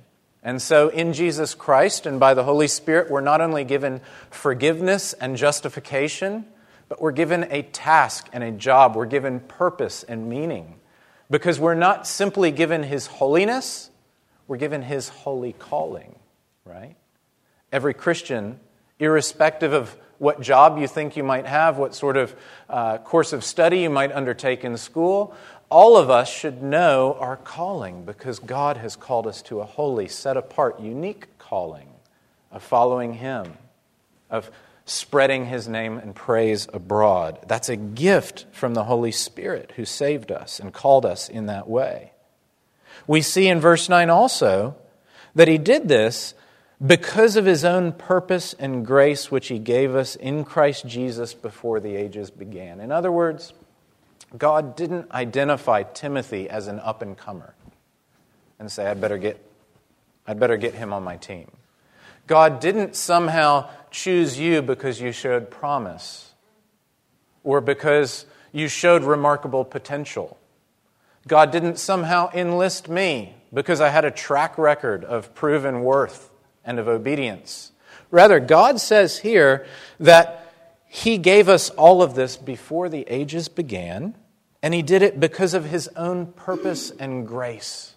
And 0.43 0.61
so, 0.61 0.89
in 0.89 1.13
Jesus 1.13 1.55
Christ 1.55 2.05
and 2.05 2.19
by 2.19 2.33
the 2.33 2.43
Holy 2.43 2.67
Spirit, 2.67 3.09
we're 3.09 3.21
not 3.21 3.39
only 3.39 3.63
given 3.63 4.01
forgiveness 4.29 5.13
and 5.13 5.37
justification, 5.37 6.45
but 6.89 7.01
we're 7.01 7.13
given 7.13 7.47
a 7.49 7.61
task 7.61 8.27
and 8.33 8.43
a 8.43 8.51
job. 8.51 8.95
We're 8.95 9.05
given 9.05 9.39
purpose 9.39 10.03
and 10.03 10.27
meaning 10.27 10.75
because 11.29 11.59
we're 11.59 11.75
not 11.75 12.05
simply 12.05 12.51
given 12.51 12.83
his 12.83 13.07
holiness, 13.07 13.89
we're 14.47 14.57
given 14.57 14.81
his 14.81 15.07
holy 15.07 15.53
calling, 15.53 16.19
right? 16.65 16.95
Every 17.71 17.93
Christian, 17.93 18.59
irrespective 18.99 19.73
of 19.73 19.95
what 20.19 20.41
job 20.41 20.77
you 20.77 20.87
think 20.87 21.17
you 21.17 21.23
might 21.23 21.45
have, 21.45 21.77
what 21.77 21.95
sort 21.95 22.17
of 22.17 22.35
uh, 22.69 22.97
course 22.99 23.33
of 23.33 23.43
study 23.43 23.79
you 23.79 23.89
might 23.89 24.11
undertake 24.11 24.63
in 24.63 24.77
school, 24.77 25.35
all 25.73 25.97
of 25.97 26.11
us 26.11 26.31
should 26.31 26.61
know 26.61 27.17
our 27.19 27.35
calling 27.35 28.05
because 28.05 28.37
God 28.37 28.77
has 28.77 28.95
called 28.95 29.25
us 29.25 29.41
to 29.43 29.59
a 29.59 29.65
holy, 29.65 30.07
set 30.07 30.37
apart, 30.37 30.79
unique 30.79 31.39
calling 31.39 31.89
of 32.51 32.61
following 32.61 33.15
Him, 33.15 33.57
of 34.29 34.51
spreading 34.85 35.47
his 35.47 35.67
name 35.67 35.97
and 35.97 36.13
praise 36.13 36.67
abroad. 36.71 37.39
That's 37.47 37.69
a 37.69 37.75
gift 37.75 38.45
from 38.51 38.75
the 38.75 38.83
Holy 38.83 39.11
Spirit 39.11 39.73
who 39.75 39.83
saved 39.83 40.31
us 40.31 40.59
and 40.59 40.71
called 40.71 41.07
us 41.07 41.27
in 41.27 41.47
that 41.47 41.67
way. 41.67 42.11
We 43.07 43.23
see 43.23 43.47
in 43.47 43.59
verse 43.59 43.89
9 43.89 44.11
also 44.11 44.75
that 45.33 45.47
he 45.47 45.57
did 45.57 45.87
this 45.87 46.35
because 46.85 47.35
of 47.35 47.45
his 47.45 47.65
own 47.65 47.93
purpose 47.93 48.53
and 48.59 48.85
grace 48.85 49.31
which 49.31 49.47
he 49.47 49.57
gave 49.57 49.95
us 49.95 50.15
in 50.15 50.43
Christ 50.43 50.85
Jesus 50.85 51.33
before 51.33 51.79
the 51.79 51.95
ages 51.95 52.29
began. 52.29 52.79
In 52.79 52.91
other 52.91 53.11
words, 53.11 53.53
God 54.37 54.75
didn't 54.75 55.11
identify 55.11 55.83
Timothy 55.83 56.49
as 56.49 56.67
an 56.67 56.79
up 56.79 57.01
and 57.01 57.17
comer 57.17 57.53
and 58.59 58.71
say, 58.71 58.87
I'd 58.87 59.01
better 59.01 59.17
get, 59.17 59.43
I'd 60.25 60.39
better 60.39 60.57
get 60.57 60.73
him 60.73 60.93
on 60.93 61.03
my 61.03 61.17
team. 61.17 61.51
God 62.25 62.59
didn't 62.59 62.95
somehow 62.95 63.69
choose 63.91 64.39
you 64.39 64.61
because 64.61 64.99
you 65.01 65.11
showed 65.11 65.51
promise 65.51 66.33
or 67.43 67.61
because 67.61 68.25
you 68.51 68.67
showed 68.67 69.03
remarkable 69.03 69.65
potential. 69.65 70.37
God 71.27 71.51
didn't 71.51 71.77
somehow 71.77 72.29
enlist 72.33 72.89
me 72.89 73.35
because 73.53 73.81
I 73.81 73.89
had 73.89 74.05
a 74.05 74.11
track 74.11 74.57
record 74.57 75.03
of 75.05 75.35
proven 75.35 75.81
worth 75.81 76.31
and 76.65 76.79
of 76.79 76.87
obedience. 76.87 77.71
Rather, 78.09 78.39
God 78.39 78.79
says 78.79 79.19
here 79.19 79.65
that 79.99 80.53
He 80.87 81.17
gave 81.17 81.49
us 81.49 81.69
all 81.71 82.01
of 82.01 82.15
this 82.15 82.37
before 82.37 82.89
the 82.89 83.05
ages 83.07 83.47
began, 83.47 84.15
and 84.63 84.73
He 84.73 84.81
did 84.81 85.03
it 85.03 85.19
because 85.19 85.53
of 85.53 85.65
His 85.65 85.87
own 85.89 86.25
purpose 86.25 86.89
and 86.89 87.27
grace. 87.27 87.93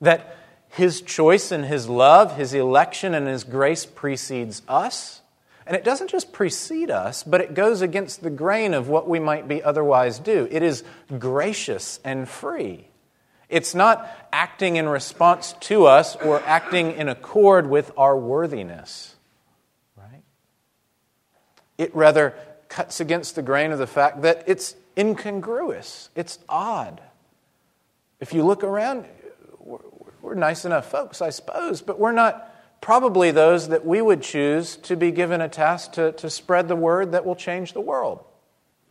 That 0.00 0.36
his 0.72 1.02
choice 1.02 1.52
and 1.52 1.66
His 1.66 1.86
love, 1.86 2.36
His 2.36 2.54
election 2.54 3.14
and 3.14 3.28
His 3.28 3.44
grace 3.44 3.84
precedes 3.84 4.62
us. 4.66 5.20
And 5.66 5.76
it 5.76 5.84
doesn't 5.84 6.08
just 6.08 6.32
precede 6.32 6.90
us, 6.90 7.22
but 7.22 7.42
it 7.42 7.54
goes 7.54 7.82
against 7.82 8.22
the 8.22 8.30
grain 8.30 8.72
of 8.72 8.88
what 8.88 9.06
we 9.06 9.20
might 9.20 9.46
be 9.46 9.62
otherwise 9.62 10.18
do. 10.18 10.48
It 10.50 10.62
is 10.62 10.82
gracious 11.18 12.00
and 12.04 12.26
free. 12.26 12.88
It's 13.50 13.74
not 13.74 14.08
acting 14.32 14.76
in 14.76 14.88
response 14.88 15.52
to 15.60 15.84
us 15.84 16.16
or 16.16 16.42
acting 16.46 16.92
in 16.92 17.10
accord 17.10 17.68
with 17.68 17.92
our 17.98 18.16
worthiness. 18.16 19.14
Right? 19.94 20.22
It 21.76 21.94
rather 21.94 22.34
cuts 22.70 22.98
against 22.98 23.34
the 23.36 23.42
grain 23.42 23.72
of 23.72 23.78
the 23.78 23.86
fact 23.86 24.22
that 24.22 24.44
it's 24.46 24.74
incongruous, 24.96 26.10
it's 26.14 26.38
odd. 26.48 27.00
If 28.20 28.32
you 28.32 28.44
look 28.44 28.62
around, 28.64 29.06
we're 30.20 30.34
nice 30.34 30.64
enough 30.64 30.90
folks, 30.90 31.20
I 31.20 31.30
suppose, 31.30 31.82
but 31.82 31.98
we're 31.98 32.12
not 32.12 32.48
probably 32.80 33.30
those 33.30 33.68
that 33.68 33.84
we 33.86 34.02
would 34.02 34.22
choose 34.22 34.76
to 34.76 34.96
be 34.96 35.10
given 35.10 35.40
a 35.40 35.48
task 35.48 35.92
to, 35.92 36.12
to 36.12 36.28
spread 36.28 36.68
the 36.68 36.76
word 36.76 37.12
that 37.12 37.24
will 37.24 37.36
change 37.36 37.72
the 37.72 37.80
world. 37.80 38.24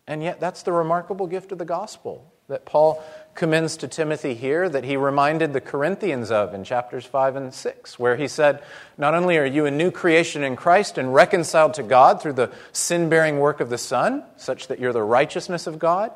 And 0.08 0.24
yet, 0.24 0.40
that's 0.40 0.64
the 0.64 0.72
remarkable 0.72 1.28
gift 1.28 1.52
of 1.52 1.58
the 1.58 1.66
gospel 1.66 2.34
that 2.48 2.66
Paul 2.66 3.04
commends 3.34 3.78
to 3.78 3.88
Timothy 3.88 4.34
here, 4.34 4.68
that 4.70 4.84
he 4.84 4.98
reminded 4.98 5.54
the 5.54 5.62
Corinthians 5.62 6.32
of 6.32 6.54
in 6.54 6.64
chapters 6.64 7.06
5 7.06 7.36
and 7.36 7.54
6, 7.54 8.00
where 8.00 8.16
he 8.16 8.28
said, 8.28 8.62
Not 8.98 9.14
only 9.14 9.38
are 9.38 9.46
you 9.46 9.66
a 9.66 9.72
new 9.72 9.92
creation 9.92 10.44
in 10.44 10.56
Christ 10.56 10.98
and 10.98 11.14
reconciled 11.14 11.74
to 11.76 11.84
God 11.84 12.22
through 12.22 12.34
the 12.34 12.52
sin 12.72 13.10
bearing 13.10 13.40
work 13.40 13.60
of 13.60 13.70
the 13.70 13.78
Son, 13.78 14.24
such 14.38 14.68
that 14.68 14.80
you're 14.80 14.94
the 14.94 15.04
righteousness 15.04 15.68
of 15.68 15.80
God, 15.80 16.12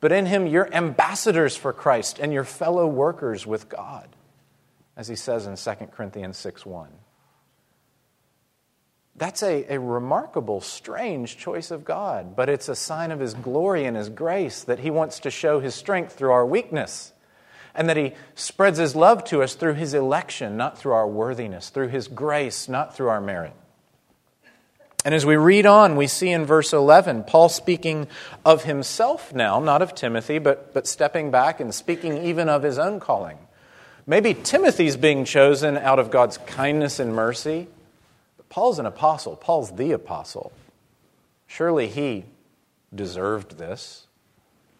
but 0.00 0.12
in 0.12 0.26
him 0.26 0.46
you're 0.46 0.72
ambassadors 0.74 1.56
for 1.56 1.72
Christ 1.72 2.18
and 2.18 2.32
you're 2.32 2.44
fellow 2.44 2.86
workers 2.86 3.46
with 3.46 3.68
God 3.68 4.08
as 5.00 5.08
he 5.08 5.16
says 5.16 5.46
in 5.46 5.56
2 5.56 5.86
Corinthians 5.86 6.36
6 6.36 6.66
1. 6.66 6.88
That's 9.20 9.42
a, 9.42 9.66
a 9.68 9.78
remarkable, 9.78 10.62
strange 10.62 11.36
choice 11.36 11.70
of 11.70 11.84
God, 11.84 12.34
but 12.34 12.48
it's 12.48 12.70
a 12.70 12.74
sign 12.74 13.10
of 13.10 13.20
His 13.20 13.34
glory 13.34 13.84
and 13.84 13.94
His 13.94 14.08
grace 14.08 14.64
that 14.64 14.78
He 14.78 14.88
wants 14.90 15.20
to 15.20 15.30
show 15.30 15.60
His 15.60 15.74
strength 15.74 16.14
through 16.14 16.32
our 16.32 16.46
weakness, 16.46 17.12
and 17.74 17.86
that 17.90 17.98
He 17.98 18.14
spreads 18.34 18.78
His 18.78 18.96
love 18.96 19.22
to 19.24 19.42
us 19.42 19.54
through 19.54 19.74
His 19.74 19.92
election, 19.92 20.56
not 20.56 20.78
through 20.78 20.92
our 20.92 21.06
worthiness, 21.06 21.68
through 21.68 21.88
His 21.88 22.08
grace, 22.08 22.66
not 22.66 22.96
through 22.96 23.10
our 23.10 23.20
merit. 23.20 23.52
And 25.04 25.14
as 25.14 25.26
we 25.26 25.36
read 25.36 25.66
on, 25.66 25.96
we 25.96 26.06
see 26.06 26.30
in 26.30 26.46
verse 26.46 26.72
11, 26.72 27.24
Paul 27.24 27.50
speaking 27.50 28.08
of 28.46 28.64
himself 28.64 29.34
now, 29.34 29.60
not 29.60 29.82
of 29.82 29.94
Timothy, 29.94 30.38
but, 30.38 30.72
but 30.72 30.86
stepping 30.86 31.30
back 31.30 31.60
and 31.60 31.74
speaking 31.74 32.24
even 32.24 32.48
of 32.48 32.62
his 32.62 32.78
own 32.78 33.00
calling. 33.00 33.36
Maybe 34.06 34.32
Timothy's 34.32 34.96
being 34.96 35.26
chosen 35.26 35.76
out 35.76 35.98
of 35.98 36.10
God's 36.10 36.38
kindness 36.38 36.98
and 36.98 37.14
mercy. 37.14 37.68
Paul's 38.50 38.78
an 38.78 38.84
apostle. 38.84 39.36
Paul's 39.36 39.72
the 39.72 39.92
apostle. 39.92 40.52
Surely 41.46 41.88
he 41.88 42.26
deserved 42.94 43.56
this. 43.56 44.06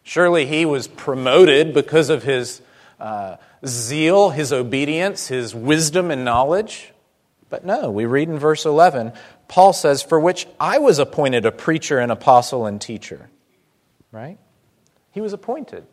Surely 0.03 0.45
he 0.45 0.67
was 0.67 0.89
promoted 0.89 1.73
because 1.73 2.11
of 2.11 2.25
his 2.25 2.61
uh, 2.99 3.37
zeal, 3.65 4.31
his 4.31 4.53
obedience, 4.53 5.29
his 5.29 5.55
wisdom 5.55 6.11
and 6.11 6.25
knowledge. 6.25 6.93
But 7.49 7.65
no, 7.65 7.91
we 7.91 8.05
read 8.05 8.29
in 8.29 8.39
verse 8.39 8.65
11, 8.65 9.13
Paul 9.49 9.73
says, 9.73 10.03
For 10.03 10.19
which 10.19 10.47
I 10.59 10.79
was 10.79 10.99
appointed 10.99 11.47
a 11.47 11.53
preacher 11.53 11.99
and 11.99 12.13
apostle 12.13 12.67
and 12.67 12.81
teacher. 12.81 13.31
Right? 14.13 14.39
He 15.13 15.21
was 15.21 15.33
appointed. 15.33 15.87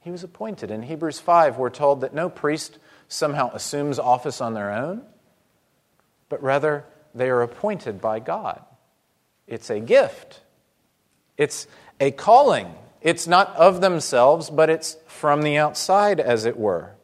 He 0.00 0.10
was 0.10 0.24
appointed. 0.24 0.70
In 0.70 0.82
Hebrews 0.82 1.20
5, 1.20 1.58
we're 1.58 1.70
told 1.70 2.00
that 2.00 2.14
no 2.14 2.28
priest 2.28 2.78
somehow 3.08 3.50
assumes 3.52 3.98
office 3.98 4.40
on 4.40 4.54
their 4.54 4.70
own, 4.70 5.02
but 6.30 6.42
rather 6.42 6.86
they 7.14 7.28
are 7.28 7.42
appointed 7.42 8.00
by 8.00 8.20
God. 8.20 8.62
It's 9.46 9.68
a 9.68 9.80
gift, 9.80 10.40
it's 11.36 11.66
a 12.00 12.10
calling. 12.10 12.74
It's 13.02 13.26
not 13.26 13.56
of 13.56 13.80
themselves, 13.80 14.50
but 14.50 14.68
it's 14.68 14.98
from 15.06 15.40
the 15.40 15.56
outside, 15.56 16.20
as 16.20 16.44
it 16.44 16.58
were. 16.58 16.94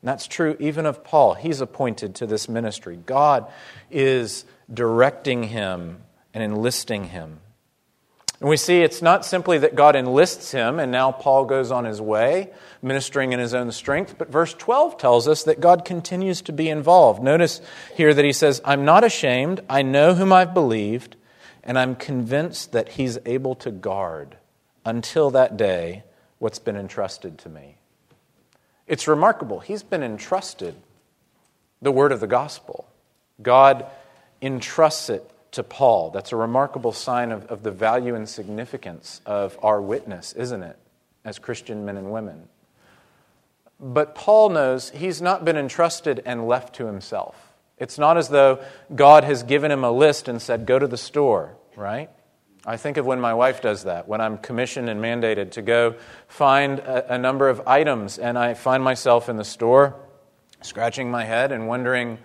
And 0.00 0.08
that's 0.08 0.26
true 0.26 0.56
even 0.58 0.86
of 0.86 1.04
Paul. 1.04 1.34
He's 1.34 1.60
appointed 1.60 2.14
to 2.16 2.26
this 2.26 2.48
ministry. 2.48 2.96
God 3.04 3.46
is 3.90 4.46
directing 4.72 5.42
him 5.42 5.98
and 6.32 6.42
enlisting 6.42 7.04
him. 7.04 7.40
And 8.40 8.48
we 8.48 8.56
see 8.56 8.80
it's 8.80 9.02
not 9.02 9.26
simply 9.26 9.58
that 9.58 9.74
God 9.74 9.94
enlists 9.94 10.50
him 10.52 10.78
and 10.78 10.90
now 10.90 11.12
Paul 11.12 11.44
goes 11.44 11.70
on 11.70 11.84
his 11.84 12.00
way, 12.00 12.50
ministering 12.80 13.34
in 13.34 13.38
his 13.38 13.52
own 13.52 13.70
strength, 13.70 14.16
but 14.16 14.32
verse 14.32 14.54
12 14.54 14.96
tells 14.96 15.28
us 15.28 15.44
that 15.44 15.60
God 15.60 15.84
continues 15.84 16.40
to 16.42 16.52
be 16.52 16.70
involved. 16.70 17.22
Notice 17.22 17.60
here 17.94 18.14
that 18.14 18.24
he 18.24 18.32
says, 18.32 18.62
I'm 18.64 18.86
not 18.86 19.04
ashamed. 19.04 19.60
I 19.68 19.82
know 19.82 20.14
whom 20.14 20.32
I've 20.32 20.54
believed, 20.54 21.16
and 21.62 21.78
I'm 21.78 21.94
convinced 21.94 22.72
that 22.72 22.90
he's 22.90 23.18
able 23.26 23.54
to 23.56 23.70
guard 23.70 24.38
until 24.86 25.30
that 25.30 25.58
day 25.58 26.04
what's 26.38 26.58
been 26.58 26.76
entrusted 26.76 27.36
to 27.38 27.50
me. 27.50 27.76
It's 28.86 29.06
remarkable. 29.06 29.60
He's 29.60 29.82
been 29.82 30.02
entrusted 30.02 30.74
the 31.82 31.92
word 31.92 32.10
of 32.10 32.20
the 32.20 32.26
gospel. 32.26 32.88
God 33.42 33.86
entrusts 34.40 35.10
it 35.10 35.30
to 35.52 35.62
Paul. 35.62 36.10
That's 36.10 36.32
a 36.32 36.36
remarkable 36.36 36.92
sign 36.92 37.32
of, 37.32 37.46
of 37.46 37.62
the 37.62 37.70
value 37.70 38.14
and 38.14 38.28
significance 38.28 39.20
of 39.26 39.58
our 39.62 39.80
witness, 39.80 40.32
isn't 40.32 40.62
it, 40.62 40.76
as 41.24 41.38
Christian 41.38 41.84
men 41.84 41.96
and 41.96 42.12
women? 42.12 42.48
But 43.80 44.14
Paul 44.14 44.50
knows 44.50 44.90
he's 44.90 45.22
not 45.22 45.44
been 45.44 45.56
entrusted 45.56 46.22
and 46.24 46.46
left 46.46 46.74
to 46.76 46.86
himself. 46.86 47.34
It's 47.78 47.98
not 47.98 48.18
as 48.18 48.28
though 48.28 48.62
God 48.94 49.24
has 49.24 49.42
given 49.42 49.70
him 49.70 49.84
a 49.84 49.90
list 49.90 50.28
and 50.28 50.40
said, 50.40 50.66
go 50.66 50.78
to 50.78 50.86
the 50.86 50.98
store, 50.98 51.56
right? 51.76 52.10
I 52.66 52.76
think 52.76 52.98
of 52.98 53.06
when 53.06 53.20
my 53.20 53.32
wife 53.32 53.62
does 53.62 53.84
that, 53.84 54.06
when 54.06 54.20
I'm 54.20 54.36
commissioned 54.36 54.90
and 54.90 55.00
mandated 55.00 55.52
to 55.52 55.62
go 55.62 55.94
find 56.28 56.78
a, 56.80 57.14
a 57.14 57.18
number 57.18 57.48
of 57.48 57.66
items, 57.66 58.18
and 58.18 58.38
I 58.38 58.52
find 58.52 58.84
myself 58.84 59.30
in 59.30 59.38
the 59.38 59.44
store 59.44 59.96
scratching 60.60 61.10
my 61.10 61.24
head 61.24 61.52
and 61.52 61.66
wondering 61.66 62.18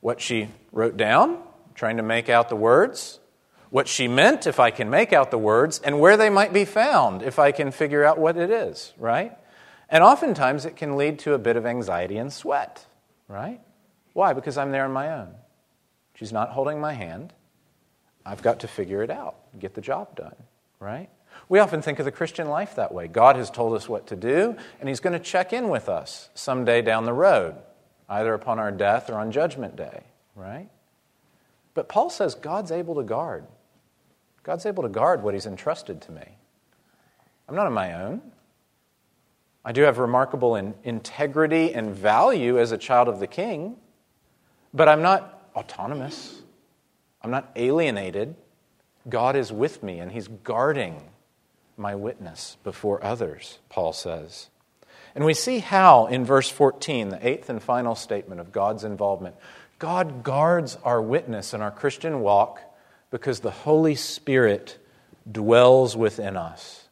what 0.00 0.20
she 0.20 0.48
wrote 0.72 0.98
down 0.98 1.38
trying 1.74 1.96
to 1.96 2.02
make 2.02 2.28
out 2.28 2.48
the 2.48 2.56
words, 2.56 3.20
what 3.70 3.88
she 3.88 4.06
meant, 4.06 4.46
if 4.46 4.60
I 4.60 4.70
can 4.70 4.90
make 4.90 5.12
out 5.12 5.30
the 5.30 5.38
words, 5.38 5.80
and 5.82 5.98
where 5.98 6.16
they 6.16 6.28
might 6.28 6.52
be 6.52 6.64
found, 6.64 7.22
if 7.22 7.38
I 7.38 7.52
can 7.52 7.70
figure 7.70 8.04
out 8.04 8.18
what 8.18 8.36
it 8.36 8.50
is, 8.50 8.92
right? 8.98 9.36
And 9.88 10.04
oftentimes 10.04 10.64
it 10.64 10.76
can 10.76 10.96
lead 10.96 11.18
to 11.20 11.34
a 11.34 11.38
bit 11.38 11.56
of 11.56 11.64
anxiety 11.64 12.18
and 12.18 12.32
sweat, 12.32 12.84
right? 13.28 13.60
Why? 14.12 14.34
Because 14.34 14.58
I'm 14.58 14.72
there 14.72 14.84
on 14.84 14.92
my 14.92 15.10
own. 15.12 15.34
She's 16.14 16.32
not 16.32 16.50
holding 16.50 16.80
my 16.80 16.92
hand. 16.92 17.32
I've 18.24 18.42
got 18.42 18.60
to 18.60 18.68
figure 18.68 19.02
it 19.02 19.10
out, 19.10 19.36
get 19.58 19.74
the 19.74 19.80
job 19.80 20.14
done, 20.16 20.36
right? 20.78 21.08
We 21.48 21.58
often 21.58 21.82
think 21.82 21.98
of 21.98 22.04
the 22.04 22.12
Christian 22.12 22.48
life 22.48 22.76
that 22.76 22.92
way. 22.92 23.08
God 23.08 23.36
has 23.36 23.50
told 23.50 23.74
us 23.74 23.88
what 23.88 24.06
to 24.08 24.16
do, 24.16 24.56
and 24.80 24.88
He's 24.88 25.00
going 25.00 25.14
to 25.14 25.18
check 25.18 25.52
in 25.52 25.68
with 25.68 25.88
us 25.88 26.28
someday 26.34 26.82
down 26.82 27.04
the 27.04 27.12
road, 27.12 27.56
either 28.08 28.34
upon 28.34 28.58
our 28.58 28.70
death 28.70 29.10
or 29.10 29.14
on 29.14 29.32
Judgment 29.32 29.76
Day, 29.76 30.02
right? 30.36 30.68
But 31.74 31.88
Paul 31.88 32.10
says 32.10 32.34
God's 32.34 32.70
able 32.70 32.96
to 32.96 33.02
guard. 33.02 33.44
God's 34.42 34.66
able 34.66 34.82
to 34.82 34.88
guard 34.88 35.22
what 35.22 35.34
he's 35.34 35.46
entrusted 35.46 36.02
to 36.02 36.12
me. 36.12 36.36
I'm 37.48 37.54
not 37.54 37.66
on 37.66 37.72
my 37.72 37.94
own. 37.94 38.22
I 39.64 39.72
do 39.72 39.82
have 39.82 39.98
remarkable 39.98 40.56
in 40.56 40.74
integrity 40.82 41.72
and 41.72 41.94
value 41.94 42.58
as 42.58 42.72
a 42.72 42.78
child 42.78 43.08
of 43.08 43.20
the 43.20 43.26
king, 43.28 43.76
but 44.74 44.88
I'm 44.88 45.02
not 45.02 45.48
autonomous. 45.54 46.40
I'm 47.22 47.30
not 47.30 47.52
alienated. 47.54 48.34
God 49.08 49.36
is 49.36 49.52
with 49.52 49.82
me, 49.82 50.00
and 50.00 50.10
he's 50.10 50.28
guarding 50.28 51.00
my 51.76 51.94
witness 51.94 52.56
before 52.64 53.02
others, 53.04 53.58
Paul 53.68 53.92
says. 53.92 54.48
And 55.14 55.24
we 55.24 55.34
see 55.34 55.58
how 55.58 56.06
in 56.06 56.24
verse 56.24 56.48
14, 56.48 57.10
the 57.10 57.26
eighth 57.26 57.48
and 57.48 57.62
final 57.62 57.94
statement 57.94 58.40
of 58.40 58.50
God's 58.50 58.82
involvement, 58.82 59.36
God 59.82 60.22
guards 60.22 60.78
our 60.84 61.02
witness 61.02 61.52
in 61.52 61.60
our 61.60 61.72
Christian 61.72 62.20
walk 62.20 62.60
because 63.10 63.40
the 63.40 63.50
Holy 63.50 63.96
Spirit 63.96 64.78
dwells 65.28 65.96
within 65.96 66.36
us. 66.36 66.86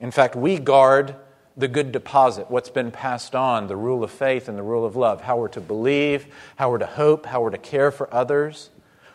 In 0.00 0.10
fact, 0.10 0.36
we 0.36 0.58
guard 0.58 1.16
the 1.56 1.66
good 1.66 1.92
deposit, 1.92 2.50
what's 2.50 2.68
been 2.68 2.90
passed 2.90 3.34
on, 3.34 3.68
the 3.68 3.76
rule 3.76 4.04
of 4.04 4.10
faith 4.10 4.50
and 4.50 4.58
the 4.58 4.62
rule 4.62 4.84
of 4.84 4.96
love, 4.96 5.22
how 5.22 5.38
we're 5.38 5.48
to 5.48 5.62
believe, 5.62 6.26
how 6.56 6.70
we're 6.70 6.76
to 6.76 6.84
hope, 6.84 7.24
how 7.24 7.40
we're 7.40 7.48
to 7.48 7.56
care 7.56 7.90
for 7.90 8.12
others. 8.12 8.68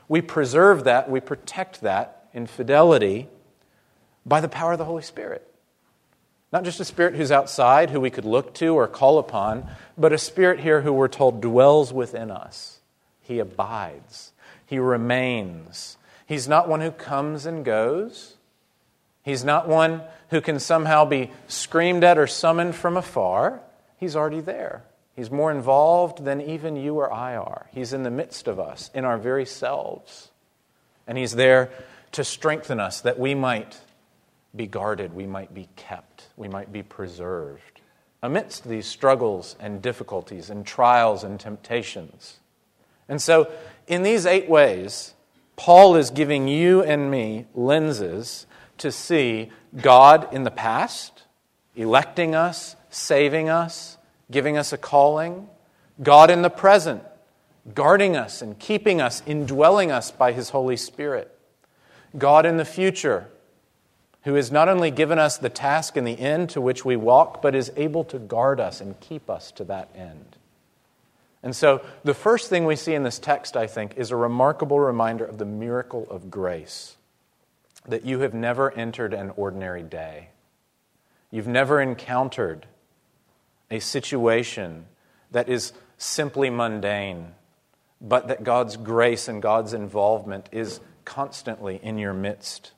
We 0.07 0.21
preserve 0.21 0.85
that, 0.85 1.07
we 1.07 1.19
protect 1.19 1.81
that 1.81 2.27
in 2.33 2.47
fidelity 2.47 3.29
by 4.25 4.41
the 4.41 4.49
power 4.49 4.71
of 4.71 4.79
the 4.79 4.85
Holy 4.85 5.03
Spirit. 5.03 5.47
Not 6.51 6.63
just 6.63 6.79
a 6.79 6.85
spirit 6.85 7.13
who's 7.13 7.31
outside, 7.31 7.91
who 7.91 8.01
we 8.01 8.09
could 8.09 8.25
look 8.25 8.55
to 8.55 8.73
or 8.73 8.87
call 8.87 9.19
upon, 9.19 9.67
but 9.95 10.11
a 10.11 10.17
spirit 10.17 10.59
here 10.59 10.81
who 10.81 10.91
we're 10.91 11.07
told 11.07 11.39
dwells 11.39 11.93
within 11.93 12.31
us. 12.31 12.80
He 13.21 13.39
abides, 13.39 14.33
He 14.65 14.79
remains. 14.79 15.97
He's 16.25 16.47
not 16.47 16.69
one 16.69 16.81
who 16.81 16.91
comes 16.91 17.45
and 17.45 17.65
goes. 17.65 18.35
He's 19.23 19.43
not 19.43 19.67
one 19.67 20.01
who 20.29 20.41
can 20.41 20.59
somehow 20.59 21.05
be 21.05 21.29
screamed 21.47 22.03
at 22.03 22.17
or 22.17 22.25
summoned 22.25 22.75
from 22.75 22.97
afar. 22.97 23.61
He's 23.97 24.15
already 24.15 24.39
there. 24.39 24.83
He's 25.15 25.29
more 25.29 25.51
involved 25.51 26.23
than 26.23 26.41
even 26.41 26.75
you 26.75 26.95
or 26.95 27.11
I 27.11 27.35
are. 27.35 27.67
He's 27.71 27.93
in 27.93 28.03
the 28.03 28.09
midst 28.09 28.47
of 28.47 28.59
us, 28.59 28.89
in 28.93 29.05
our 29.05 29.17
very 29.17 29.45
selves. 29.45 30.29
And 31.05 31.17
He's 31.17 31.33
there 31.33 31.69
to 32.13 32.23
strengthen 32.23 32.79
us 32.79 33.01
that 33.01 33.19
we 33.19 33.35
might 33.35 33.77
be 34.55 34.67
guarded, 34.67 35.13
we 35.13 35.27
might 35.27 35.53
be 35.53 35.69
kept, 35.75 36.27
we 36.35 36.47
might 36.47 36.71
be 36.71 36.83
preserved 36.83 37.71
amidst 38.23 38.67
these 38.67 38.85
struggles 38.85 39.55
and 39.59 39.81
difficulties 39.81 40.49
and 40.49 40.65
trials 40.65 41.23
and 41.23 41.39
temptations. 41.39 42.39
And 43.11 43.21
so, 43.21 43.51
in 43.87 44.03
these 44.03 44.25
eight 44.25 44.47
ways, 44.47 45.15
Paul 45.57 45.97
is 45.97 46.11
giving 46.11 46.47
you 46.47 46.81
and 46.81 47.11
me 47.11 47.45
lenses 47.53 48.47
to 48.77 48.89
see 48.89 49.51
God 49.75 50.33
in 50.33 50.45
the 50.45 50.49
past, 50.49 51.23
electing 51.75 52.35
us, 52.35 52.77
saving 52.89 53.49
us, 53.49 53.97
giving 54.31 54.57
us 54.57 54.71
a 54.71 54.77
calling, 54.77 55.49
God 56.01 56.31
in 56.31 56.41
the 56.41 56.49
present, 56.49 57.03
guarding 57.75 58.15
us 58.15 58.41
and 58.41 58.57
keeping 58.57 59.01
us, 59.01 59.21
indwelling 59.25 59.91
us 59.91 60.09
by 60.09 60.31
his 60.31 60.51
Holy 60.51 60.77
Spirit, 60.77 61.37
God 62.17 62.45
in 62.45 62.55
the 62.55 62.63
future, 62.63 63.27
who 64.23 64.35
has 64.35 64.53
not 64.53 64.69
only 64.69 64.89
given 64.89 65.19
us 65.19 65.37
the 65.37 65.49
task 65.49 65.97
and 65.97 66.07
the 66.07 66.17
end 66.17 66.49
to 66.51 66.61
which 66.61 66.85
we 66.85 66.95
walk, 66.95 67.41
but 67.41 67.55
is 67.55 67.73
able 67.75 68.05
to 68.05 68.19
guard 68.19 68.61
us 68.61 68.79
and 68.79 68.97
keep 69.01 69.29
us 69.29 69.51
to 69.51 69.65
that 69.65 69.89
end. 69.93 70.37
And 71.43 71.55
so, 71.55 71.81
the 72.03 72.13
first 72.13 72.49
thing 72.49 72.65
we 72.65 72.75
see 72.75 72.93
in 72.93 73.03
this 73.03 73.17
text, 73.17 73.57
I 73.57 73.65
think, 73.65 73.97
is 73.97 74.11
a 74.11 74.15
remarkable 74.15 74.79
reminder 74.79 75.25
of 75.25 75.39
the 75.39 75.45
miracle 75.45 76.07
of 76.09 76.29
grace 76.29 76.97
that 77.87 78.05
you 78.05 78.19
have 78.19 78.33
never 78.33 78.71
entered 78.71 79.13
an 79.13 79.31
ordinary 79.35 79.81
day. 79.81 80.29
You've 81.31 81.47
never 81.47 81.81
encountered 81.81 82.67
a 83.71 83.79
situation 83.79 84.85
that 85.31 85.49
is 85.49 85.73
simply 85.97 86.49
mundane, 86.49 87.33
but 87.99 88.27
that 88.27 88.43
God's 88.43 88.77
grace 88.77 89.27
and 89.27 89.41
God's 89.41 89.73
involvement 89.73 90.49
is 90.51 90.79
constantly 91.05 91.79
in 91.81 91.97
your 91.97 92.13
midst. 92.13 92.71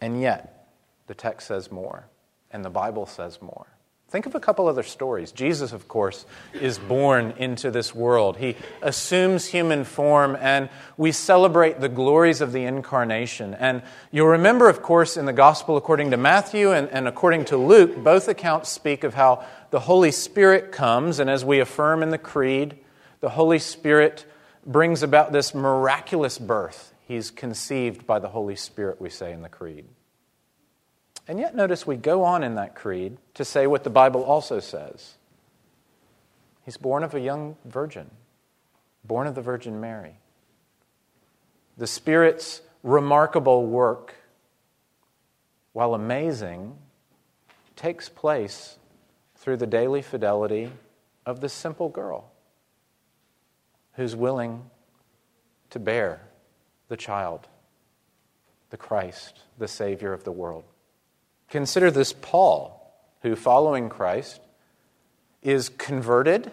And 0.00 0.20
yet, 0.20 0.68
the 1.06 1.14
text 1.14 1.48
says 1.48 1.72
more, 1.72 2.06
and 2.50 2.64
the 2.64 2.70
Bible 2.70 3.06
says 3.06 3.40
more. 3.40 3.66
Think 4.12 4.26
of 4.26 4.34
a 4.34 4.40
couple 4.40 4.68
other 4.68 4.82
stories. 4.82 5.32
Jesus, 5.32 5.72
of 5.72 5.88
course, 5.88 6.26
is 6.52 6.76
born 6.76 7.32
into 7.38 7.70
this 7.70 7.94
world. 7.94 8.36
He 8.36 8.56
assumes 8.82 9.46
human 9.46 9.84
form, 9.84 10.36
and 10.38 10.68
we 10.98 11.12
celebrate 11.12 11.80
the 11.80 11.88
glories 11.88 12.42
of 12.42 12.52
the 12.52 12.64
incarnation. 12.64 13.54
And 13.54 13.80
you'll 14.10 14.28
remember, 14.28 14.68
of 14.68 14.82
course, 14.82 15.16
in 15.16 15.24
the 15.24 15.32
Gospel 15.32 15.78
according 15.78 16.10
to 16.10 16.18
Matthew 16.18 16.72
and, 16.72 16.90
and 16.90 17.08
according 17.08 17.46
to 17.46 17.56
Luke, 17.56 18.04
both 18.04 18.28
accounts 18.28 18.68
speak 18.68 19.02
of 19.02 19.14
how 19.14 19.46
the 19.70 19.80
Holy 19.80 20.10
Spirit 20.10 20.72
comes, 20.72 21.18
and 21.18 21.30
as 21.30 21.42
we 21.42 21.60
affirm 21.60 22.02
in 22.02 22.10
the 22.10 22.18
Creed, 22.18 22.76
the 23.20 23.30
Holy 23.30 23.58
Spirit 23.58 24.26
brings 24.66 25.02
about 25.02 25.32
this 25.32 25.54
miraculous 25.54 26.36
birth. 26.36 26.92
He's 27.08 27.30
conceived 27.30 28.06
by 28.06 28.18
the 28.18 28.28
Holy 28.28 28.56
Spirit, 28.56 29.00
we 29.00 29.08
say 29.08 29.32
in 29.32 29.40
the 29.40 29.48
Creed. 29.48 29.86
And 31.28 31.38
yet, 31.38 31.54
notice 31.54 31.86
we 31.86 31.96
go 31.96 32.24
on 32.24 32.42
in 32.42 32.56
that 32.56 32.74
creed 32.74 33.16
to 33.34 33.44
say 33.44 33.66
what 33.66 33.84
the 33.84 33.90
Bible 33.90 34.22
also 34.22 34.60
says 34.60 35.14
He's 36.64 36.76
born 36.76 37.02
of 37.02 37.14
a 37.14 37.20
young 37.20 37.56
virgin, 37.64 38.10
born 39.04 39.26
of 39.26 39.34
the 39.34 39.42
Virgin 39.42 39.80
Mary. 39.80 40.16
The 41.76 41.86
Spirit's 41.86 42.60
remarkable 42.82 43.66
work, 43.66 44.14
while 45.72 45.94
amazing, 45.94 46.76
takes 47.76 48.08
place 48.08 48.76
through 49.36 49.56
the 49.56 49.66
daily 49.66 50.02
fidelity 50.02 50.70
of 51.26 51.40
this 51.40 51.52
simple 51.52 51.88
girl 51.88 52.30
who's 53.94 54.14
willing 54.14 54.70
to 55.70 55.78
bear 55.78 56.20
the 56.88 56.96
child, 56.96 57.48
the 58.70 58.76
Christ, 58.76 59.40
the 59.58 59.68
Savior 59.68 60.12
of 60.12 60.24
the 60.24 60.32
world. 60.32 60.64
Consider 61.52 61.90
this 61.90 62.14
Paul, 62.14 62.96
who, 63.20 63.36
following 63.36 63.90
Christ, 63.90 64.40
is 65.42 65.68
converted 65.68 66.50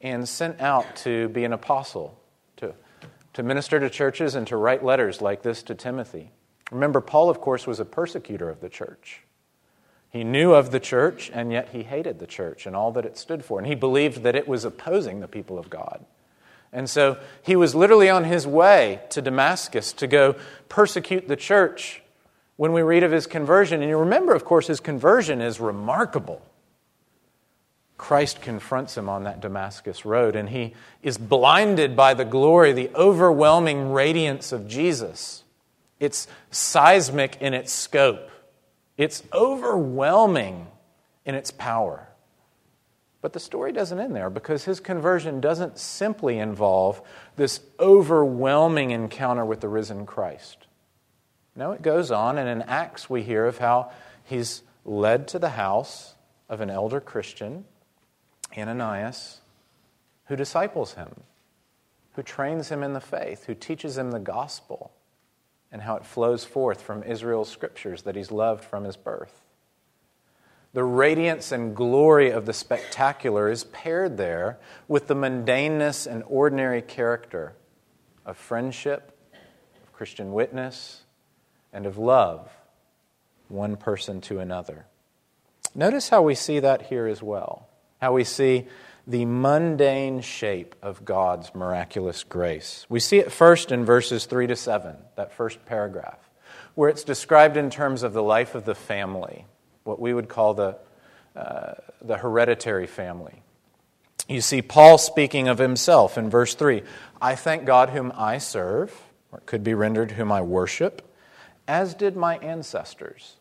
and 0.00 0.28
sent 0.28 0.60
out 0.60 0.94
to 0.98 1.28
be 1.30 1.42
an 1.42 1.52
apostle, 1.52 2.16
to, 2.58 2.72
to 3.32 3.42
minister 3.42 3.80
to 3.80 3.90
churches 3.90 4.36
and 4.36 4.46
to 4.46 4.56
write 4.56 4.84
letters 4.84 5.20
like 5.20 5.42
this 5.42 5.64
to 5.64 5.74
Timothy. 5.74 6.30
Remember, 6.70 7.00
Paul, 7.00 7.30
of 7.30 7.40
course, 7.40 7.66
was 7.66 7.80
a 7.80 7.84
persecutor 7.84 8.48
of 8.48 8.60
the 8.60 8.68
church. 8.68 9.22
He 10.08 10.22
knew 10.22 10.52
of 10.52 10.70
the 10.70 10.78
church, 10.78 11.32
and 11.34 11.50
yet 11.50 11.70
he 11.70 11.82
hated 11.82 12.20
the 12.20 12.26
church 12.28 12.64
and 12.64 12.76
all 12.76 12.92
that 12.92 13.04
it 13.04 13.18
stood 13.18 13.44
for. 13.44 13.58
And 13.58 13.66
he 13.66 13.74
believed 13.74 14.22
that 14.22 14.36
it 14.36 14.46
was 14.46 14.64
opposing 14.64 15.18
the 15.18 15.26
people 15.26 15.58
of 15.58 15.68
God. 15.68 16.04
And 16.72 16.88
so 16.88 17.18
he 17.42 17.56
was 17.56 17.74
literally 17.74 18.08
on 18.08 18.22
his 18.22 18.46
way 18.46 19.00
to 19.10 19.20
Damascus 19.20 19.92
to 19.94 20.06
go 20.06 20.36
persecute 20.68 21.26
the 21.26 21.34
church 21.34 22.02
when 22.58 22.72
we 22.72 22.82
read 22.82 23.04
of 23.04 23.12
his 23.12 23.26
conversion. 23.28 23.80
And 23.80 23.88
you 23.88 23.96
remember, 23.98 24.34
of 24.34 24.44
course, 24.44 24.66
his 24.66 24.80
conversion 24.80 25.40
is 25.40 25.60
remarkable. 25.60 26.42
Christ 27.96 28.42
confronts 28.42 28.96
him 28.96 29.08
on 29.08 29.24
that 29.24 29.40
Damascus 29.40 30.04
road, 30.04 30.36
and 30.36 30.48
he 30.48 30.74
is 31.02 31.16
blinded 31.18 31.96
by 31.96 32.14
the 32.14 32.24
glory, 32.24 32.72
the 32.72 32.90
overwhelming 32.94 33.92
radiance 33.92 34.52
of 34.52 34.68
Jesus. 34.68 35.44
It's 36.00 36.26
seismic 36.50 37.40
in 37.40 37.54
its 37.54 37.72
scope. 37.72 38.28
It's 38.96 39.22
overwhelming 39.32 40.66
in 41.24 41.34
its 41.36 41.50
power. 41.52 42.08
But 43.20 43.32
the 43.32 43.40
story 43.40 43.72
doesn't 43.72 43.98
end 43.98 44.16
there 44.16 44.30
because 44.30 44.64
his 44.64 44.80
conversion 44.80 45.40
doesn't 45.40 45.78
simply 45.78 46.38
involve 46.38 47.02
this 47.36 47.60
overwhelming 47.78 48.90
encounter 48.90 49.44
with 49.44 49.60
the 49.60 49.68
risen 49.68 50.06
Christ. 50.06 50.67
No, 51.58 51.72
it 51.72 51.82
goes 51.82 52.12
on, 52.12 52.38
and 52.38 52.48
in 52.48 52.62
Acts 52.62 53.10
we 53.10 53.24
hear 53.24 53.44
of 53.44 53.58
how 53.58 53.90
he's 54.22 54.62
led 54.84 55.26
to 55.28 55.40
the 55.40 55.50
house 55.50 56.14
of 56.48 56.60
an 56.60 56.70
elder 56.70 57.00
Christian, 57.00 57.64
Ananias, 58.56 59.40
who 60.26 60.36
disciples 60.36 60.94
him, 60.94 61.22
who 62.12 62.22
trains 62.22 62.68
him 62.68 62.84
in 62.84 62.92
the 62.92 63.00
faith, 63.00 63.46
who 63.46 63.56
teaches 63.56 63.98
him 63.98 64.12
the 64.12 64.20
gospel 64.20 64.92
and 65.72 65.82
how 65.82 65.96
it 65.96 66.06
flows 66.06 66.44
forth 66.44 66.80
from 66.80 67.02
Israel's 67.02 67.50
scriptures 67.50 68.02
that 68.02 68.14
he's 68.14 68.30
loved 68.30 68.62
from 68.62 68.84
his 68.84 68.96
birth. 68.96 69.42
The 70.74 70.84
radiance 70.84 71.50
and 71.50 71.74
glory 71.74 72.30
of 72.30 72.46
the 72.46 72.52
spectacular 72.52 73.50
is 73.50 73.64
paired 73.64 74.16
there 74.16 74.60
with 74.86 75.08
the 75.08 75.16
mundaneness 75.16 76.06
and 76.06 76.22
ordinary 76.28 76.82
character 76.82 77.54
of 78.24 78.36
friendship, 78.36 79.18
of 79.82 79.92
Christian 79.92 80.32
witness, 80.32 81.02
and 81.72 81.86
of 81.86 81.98
love, 81.98 82.50
one 83.48 83.76
person 83.76 84.20
to 84.22 84.38
another. 84.38 84.86
Notice 85.74 86.08
how 86.08 86.22
we 86.22 86.34
see 86.34 86.60
that 86.60 86.82
here 86.82 87.06
as 87.06 87.22
well. 87.22 87.68
How 88.00 88.12
we 88.12 88.24
see 88.24 88.66
the 89.06 89.24
mundane 89.24 90.20
shape 90.20 90.74
of 90.82 91.04
God's 91.04 91.54
miraculous 91.54 92.24
grace. 92.24 92.84
We 92.88 93.00
see 93.00 93.18
it 93.18 93.32
first 93.32 93.72
in 93.72 93.84
verses 93.84 94.26
3 94.26 94.48
to 94.48 94.56
7, 94.56 94.96
that 95.16 95.32
first 95.32 95.64
paragraph, 95.64 96.18
where 96.74 96.90
it's 96.90 97.04
described 97.04 97.56
in 97.56 97.70
terms 97.70 98.02
of 98.02 98.12
the 98.12 98.22
life 98.22 98.54
of 98.54 98.66
the 98.66 98.74
family, 98.74 99.46
what 99.84 99.98
we 99.98 100.12
would 100.12 100.28
call 100.28 100.52
the, 100.52 100.76
uh, 101.34 101.74
the 102.02 102.18
hereditary 102.18 102.86
family. 102.86 103.42
You 104.28 104.42
see 104.42 104.60
Paul 104.60 104.98
speaking 104.98 105.48
of 105.48 105.56
himself 105.56 106.18
in 106.18 106.28
verse 106.28 106.54
3 106.54 106.82
I 107.20 107.34
thank 107.34 107.64
God 107.64 107.90
whom 107.90 108.12
I 108.14 108.36
serve, 108.36 108.94
or 109.32 109.38
it 109.38 109.46
could 109.46 109.64
be 109.64 109.72
rendered 109.72 110.12
whom 110.12 110.30
I 110.30 110.42
worship, 110.42 111.07
as 111.68 111.94
did 111.94 112.16
my 112.16 112.38
ancestors. 112.38 113.36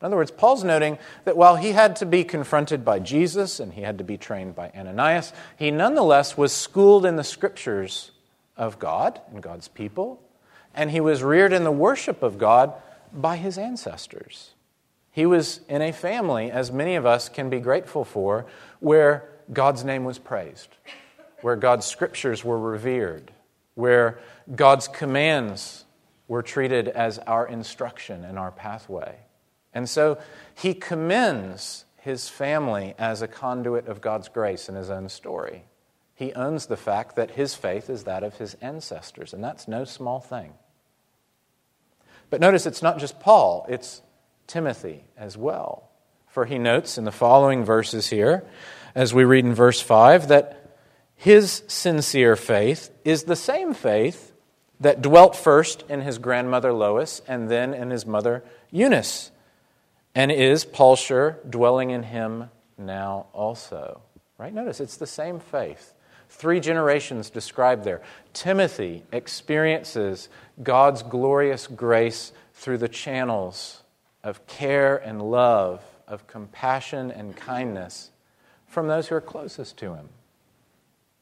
In 0.00 0.06
other 0.06 0.16
words, 0.16 0.30
Paul's 0.30 0.64
noting 0.64 0.98
that 1.24 1.36
while 1.36 1.56
he 1.56 1.72
had 1.72 1.96
to 1.96 2.06
be 2.06 2.24
confronted 2.24 2.84
by 2.84 2.98
Jesus 2.98 3.60
and 3.60 3.72
he 3.72 3.82
had 3.82 3.98
to 3.98 4.04
be 4.04 4.18
trained 4.18 4.54
by 4.54 4.70
Ananias, 4.76 5.32
he 5.56 5.70
nonetheless 5.70 6.36
was 6.36 6.52
schooled 6.52 7.06
in 7.06 7.16
the 7.16 7.24
scriptures 7.24 8.10
of 8.56 8.78
God 8.78 9.20
and 9.32 9.42
God's 9.42 9.68
people, 9.68 10.20
and 10.74 10.90
he 10.90 11.00
was 11.00 11.22
reared 11.22 11.52
in 11.52 11.64
the 11.64 11.72
worship 11.72 12.22
of 12.22 12.36
God 12.36 12.74
by 13.12 13.36
his 13.36 13.56
ancestors. 13.58 14.50
He 15.12 15.24
was 15.24 15.60
in 15.68 15.82
a 15.82 15.92
family, 15.92 16.50
as 16.50 16.72
many 16.72 16.96
of 16.96 17.06
us 17.06 17.28
can 17.28 17.48
be 17.48 17.60
grateful 17.60 18.04
for, 18.04 18.46
where 18.80 19.28
God's 19.52 19.84
name 19.84 20.04
was 20.04 20.18
praised, 20.18 20.68
where 21.42 21.56
God's 21.56 21.86
scriptures 21.86 22.44
were 22.44 22.58
revered, 22.58 23.30
where 23.74 24.18
God's 24.54 24.88
commands 24.88 25.84
were 26.32 26.42
treated 26.42 26.88
as 26.88 27.18
our 27.18 27.46
instruction 27.46 28.24
and 28.24 28.38
our 28.38 28.50
pathway. 28.50 29.14
And 29.74 29.86
so 29.86 30.16
he 30.54 30.72
commends 30.72 31.84
his 31.98 32.30
family 32.30 32.94
as 32.98 33.20
a 33.20 33.28
conduit 33.28 33.86
of 33.86 34.00
God's 34.00 34.30
grace 34.30 34.66
in 34.70 34.74
his 34.74 34.88
own 34.88 35.10
story. 35.10 35.64
He 36.14 36.32
owns 36.32 36.64
the 36.64 36.76
fact 36.78 37.16
that 37.16 37.32
his 37.32 37.54
faith 37.54 37.90
is 37.90 38.04
that 38.04 38.22
of 38.22 38.38
his 38.38 38.54
ancestors, 38.62 39.34
and 39.34 39.44
that's 39.44 39.68
no 39.68 39.84
small 39.84 40.20
thing. 40.20 40.54
But 42.30 42.40
notice 42.40 42.64
it's 42.64 42.80
not 42.80 42.98
just 42.98 43.20
Paul, 43.20 43.66
it's 43.68 44.00
Timothy 44.46 45.04
as 45.18 45.36
well. 45.36 45.90
For 46.28 46.46
he 46.46 46.56
notes 46.56 46.96
in 46.96 47.04
the 47.04 47.12
following 47.12 47.62
verses 47.62 48.08
here, 48.08 48.42
as 48.94 49.12
we 49.12 49.24
read 49.24 49.44
in 49.44 49.52
verse 49.52 49.82
5, 49.82 50.28
that 50.28 50.78
his 51.14 51.62
sincere 51.66 52.36
faith 52.36 52.90
is 53.04 53.24
the 53.24 53.36
same 53.36 53.74
faith 53.74 54.31
that 54.82 55.00
dwelt 55.00 55.34
first 55.34 55.84
in 55.88 56.02
his 56.02 56.18
grandmother 56.18 56.72
Lois 56.72 57.22
and 57.26 57.48
then 57.48 57.72
in 57.72 57.90
his 57.90 58.04
mother 58.04 58.44
Eunice 58.70 59.30
and 60.14 60.30
is, 60.30 60.64
Paul 60.64 60.96
sure, 60.96 61.38
dwelling 61.48 61.90
in 61.90 62.02
him 62.02 62.50
now 62.76 63.26
also. 63.32 64.02
Right? 64.38 64.52
Notice 64.52 64.80
it's 64.80 64.96
the 64.96 65.06
same 65.06 65.40
faith. 65.40 65.94
Three 66.28 66.60
generations 66.60 67.30
described 67.30 67.84
there. 67.84 68.02
Timothy 68.32 69.04
experiences 69.12 70.28
God's 70.62 71.02
glorious 71.02 71.66
grace 71.66 72.32
through 72.54 72.78
the 72.78 72.88
channels 72.88 73.82
of 74.24 74.46
care 74.46 74.96
and 74.96 75.22
love, 75.22 75.82
of 76.08 76.26
compassion 76.26 77.10
and 77.10 77.36
kindness 77.36 78.10
from 78.66 78.88
those 78.88 79.08
who 79.08 79.14
are 79.14 79.20
closest 79.20 79.76
to 79.78 79.94
him, 79.94 80.08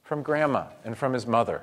from 0.02 0.22
grandma 0.22 0.66
and 0.84 0.96
from 0.96 1.12
his 1.12 1.26
mother, 1.26 1.62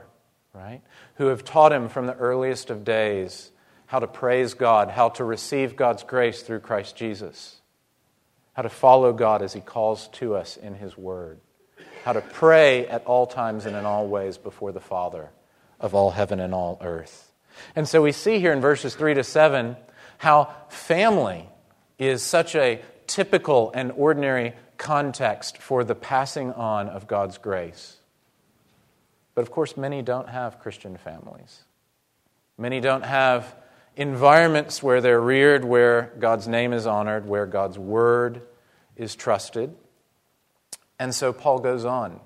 right? 0.57 0.81
Who 1.15 1.27
have 1.27 1.43
taught 1.43 1.71
him 1.71 1.89
from 1.89 2.07
the 2.07 2.15
earliest 2.15 2.69
of 2.69 2.83
days 2.83 3.51
how 3.87 3.99
to 3.99 4.07
praise 4.07 4.53
God, 4.53 4.89
how 4.91 5.09
to 5.09 5.23
receive 5.23 5.75
God's 5.75 6.03
grace 6.03 6.41
through 6.41 6.59
Christ 6.59 6.95
Jesus, 6.95 7.61
how 8.53 8.61
to 8.61 8.69
follow 8.69 9.13
God 9.13 9.41
as 9.41 9.53
He 9.53 9.61
calls 9.61 10.09
to 10.09 10.35
us 10.35 10.57
in 10.57 10.75
His 10.75 10.97
Word, 10.97 11.39
how 12.03 12.13
to 12.13 12.21
pray 12.21 12.85
at 12.87 13.05
all 13.05 13.25
times 13.25 13.65
and 13.65 13.75
in 13.75 13.85
all 13.85 14.07
ways 14.07 14.37
before 14.37 14.73
the 14.73 14.81
Father 14.81 15.29
of 15.79 15.95
all 15.95 16.11
heaven 16.11 16.39
and 16.39 16.53
all 16.53 16.77
earth. 16.81 17.31
And 17.75 17.87
so 17.87 18.01
we 18.01 18.11
see 18.11 18.39
here 18.39 18.51
in 18.51 18.61
verses 18.61 18.93
3 18.93 19.15
to 19.15 19.23
7 19.23 19.77
how 20.17 20.53
family 20.69 21.47
is 21.97 22.21
such 22.21 22.55
a 22.55 22.81
typical 23.07 23.71
and 23.73 23.91
ordinary 23.93 24.53
context 24.77 25.59
for 25.59 25.83
the 25.83 25.95
passing 25.95 26.51
on 26.51 26.89
of 26.89 27.07
God's 27.07 27.37
grace. 27.37 27.96
But 29.37 29.43
of 29.43 29.51
course, 29.51 29.77
many 29.77 30.01
don't 30.01 30.27
have 30.29 30.59
Christian 30.61 30.97
families. 30.97 31.61
Many 32.57 32.79
don't 32.79 33.05
have 33.05 33.55
environments 33.95 34.81
where 34.81 34.99
they're 34.99 35.21
reared, 35.21 35.63
where 35.63 36.11
God's 36.17 36.47
name 36.47 36.73
is 36.73 36.87
honored, 36.87 37.27
where 37.27 37.45
God's 37.45 37.77
word 37.77 38.41
is 38.95 39.15
trusted. 39.15 39.75
And 40.97 41.13
so 41.13 41.33
Paul 41.33 41.59
goes 41.59 41.85
on. 41.85 42.19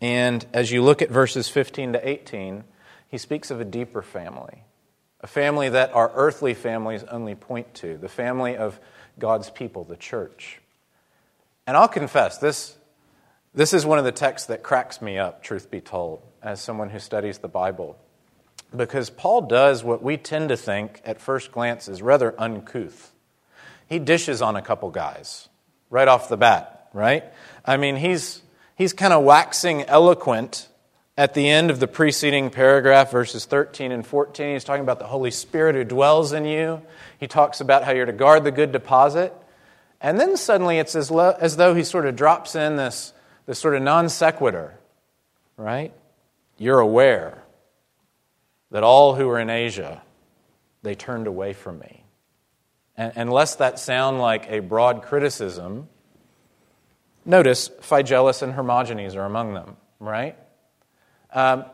And 0.00 0.46
as 0.52 0.70
you 0.70 0.84
look 0.84 1.02
at 1.02 1.10
verses 1.10 1.48
15 1.48 1.94
to 1.94 2.08
18, 2.08 2.62
he 3.08 3.18
speaks 3.18 3.50
of 3.50 3.60
a 3.60 3.64
deeper 3.64 4.00
family, 4.00 4.62
a 5.22 5.26
family 5.26 5.68
that 5.70 5.92
our 5.96 6.12
earthly 6.14 6.54
families 6.54 7.02
only 7.10 7.34
point 7.34 7.74
to, 7.74 7.98
the 7.98 8.08
family 8.08 8.56
of 8.56 8.78
God's 9.18 9.50
people, 9.50 9.82
the 9.82 9.96
church. 9.96 10.60
And 11.66 11.76
I'll 11.76 11.88
confess, 11.88 12.38
this, 12.38 12.76
this 13.52 13.72
is 13.72 13.84
one 13.84 13.98
of 13.98 14.04
the 14.04 14.12
texts 14.12 14.46
that 14.46 14.62
cracks 14.62 15.02
me 15.02 15.18
up, 15.18 15.42
truth 15.42 15.72
be 15.72 15.80
told, 15.80 16.22
as 16.46 16.60
someone 16.60 16.88
who 16.88 17.00
studies 17.00 17.38
the 17.38 17.48
Bible 17.48 17.98
because 18.74 19.10
Paul 19.10 19.42
does 19.42 19.82
what 19.82 20.00
we 20.00 20.16
tend 20.16 20.50
to 20.50 20.56
think 20.56 21.02
at 21.04 21.20
first 21.20 21.50
glance 21.50 21.88
is 21.88 22.00
rather 22.00 22.34
uncouth. 22.38 23.12
He 23.88 23.98
dishes 23.98 24.40
on 24.40 24.54
a 24.54 24.62
couple 24.62 24.90
guys 24.90 25.48
right 25.90 26.06
off 26.06 26.28
the 26.28 26.36
bat, 26.36 26.88
right? 26.92 27.24
I 27.64 27.76
mean, 27.76 27.96
he's, 27.96 28.42
he's 28.76 28.92
kind 28.92 29.12
of 29.12 29.24
waxing 29.24 29.82
eloquent 29.82 30.68
at 31.18 31.34
the 31.34 31.48
end 31.48 31.72
of 31.72 31.80
the 31.80 31.88
preceding 31.88 32.50
paragraph, 32.50 33.10
verses 33.10 33.44
13 33.44 33.90
and 33.90 34.06
14. 34.06 34.52
He's 34.52 34.64
talking 34.64 34.82
about 34.82 35.00
the 35.00 35.06
Holy 35.06 35.32
Spirit 35.32 35.74
who 35.74 35.82
dwells 35.82 36.32
in 36.32 36.44
you. 36.44 36.80
He 37.18 37.26
talks 37.26 37.60
about 37.60 37.82
how 37.82 37.90
you're 37.90 38.06
to 38.06 38.12
guard 38.12 38.44
the 38.44 38.52
good 38.52 38.70
deposit. 38.70 39.34
And 40.00 40.20
then 40.20 40.36
suddenly 40.36 40.78
it's 40.78 40.94
as, 40.94 41.10
lo- 41.10 41.36
as 41.40 41.56
though 41.56 41.74
he 41.74 41.82
sort 41.82 42.06
of 42.06 42.14
drops 42.14 42.54
in 42.54 42.76
this, 42.76 43.12
this 43.46 43.58
sort 43.58 43.74
of 43.74 43.82
non 43.82 44.08
sequitur, 44.08 44.78
right? 45.56 45.92
You're 46.58 46.80
aware 46.80 47.44
that 48.70 48.82
all 48.82 49.14
who 49.14 49.26
were 49.26 49.38
in 49.38 49.50
Asia, 49.50 50.02
they 50.82 50.94
turned 50.94 51.26
away 51.26 51.52
from 51.52 51.78
me. 51.78 52.04
And, 52.96 53.30
lest 53.30 53.58
that 53.58 53.78
sound 53.78 54.20
like 54.20 54.46
a 54.48 54.60
broad 54.60 55.02
criticism, 55.02 55.88
notice 57.26 57.68
Phygellus 57.68 58.42
and 58.42 58.54
Hermogenes 58.54 59.14
are 59.16 59.26
among 59.26 59.52
them, 59.52 59.76
right? 60.00 60.34
Um, 61.32 61.66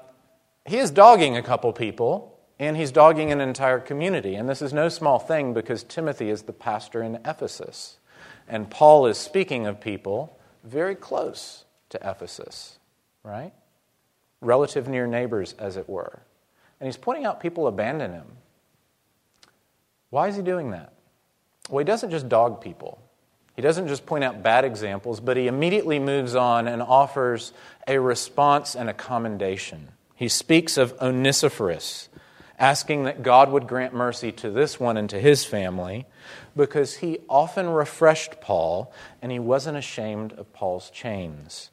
he 0.66 0.78
is 0.78 0.90
dogging 0.90 1.36
a 1.36 1.42
couple 1.42 1.72
people 1.72 2.32
And 2.62 2.76
he's 2.76 2.92
dogging 2.92 3.32
an 3.32 3.40
entire 3.40 3.80
community. 3.80 4.36
And 4.36 4.48
this 4.48 4.62
is 4.62 4.72
no 4.72 4.88
small 4.88 5.18
thing 5.18 5.52
because 5.52 5.82
Timothy 5.82 6.30
is 6.30 6.42
the 6.42 6.52
pastor 6.52 7.02
in 7.02 7.16
Ephesus. 7.24 7.98
And 8.46 8.70
Paul 8.70 9.06
is 9.06 9.18
speaking 9.18 9.66
of 9.66 9.80
people 9.80 10.38
very 10.62 10.94
close 10.94 11.64
to 11.88 11.98
Ephesus, 12.08 12.78
right? 13.24 13.52
Relative 14.42 14.86
near 14.88 15.06
neighbors, 15.06 15.54
as 15.58 15.78
it 15.78 15.88
were. 15.88 16.20
And 16.78 16.86
he's 16.86 16.98
pointing 16.98 17.24
out 17.24 17.40
people 17.40 17.66
abandon 17.66 18.12
him. 18.12 18.26
Why 20.10 20.28
is 20.28 20.36
he 20.36 20.42
doing 20.42 20.72
that? 20.72 20.92
Well, 21.70 21.78
he 21.78 21.84
doesn't 21.84 22.10
just 22.10 22.28
dog 22.28 22.60
people. 22.60 23.00
He 23.54 23.62
doesn't 23.62 23.88
just 23.88 24.04
point 24.04 24.24
out 24.24 24.42
bad 24.42 24.64
examples, 24.64 25.20
but 25.20 25.36
he 25.36 25.46
immediately 25.46 25.98
moves 25.98 26.34
on 26.34 26.66
and 26.66 26.82
offers 26.82 27.52
a 27.86 27.98
response 27.98 28.74
and 28.74 28.90
a 28.90 28.94
commendation. 28.94 29.88
He 30.14 30.28
speaks 30.28 30.76
of 30.76 30.94
Onesiphorus, 31.00 32.08
asking 32.58 33.04
that 33.04 33.22
God 33.22 33.50
would 33.50 33.68
grant 33.68 33.94
mercy 33.94 34.32
to 34.32 34.50
this 34.50 34.80
one 34.80 34.96
and 34.96 35.08
to 35.10 35.20
his 35.20 35.44
family, 35.44 36.06
because 36.56 36.96
he 36.96 37.18
often 37.28 37.68
refreshed 37.70 38.40
Paul 38.40 38.92
and 39.20 39.30
he 39.30 39.38
wasn't 39.38 39.78
ashamed 39.78 40.32
of 40.32 40.52
Paul's 40.52 40.90
chains. 40.90 41.70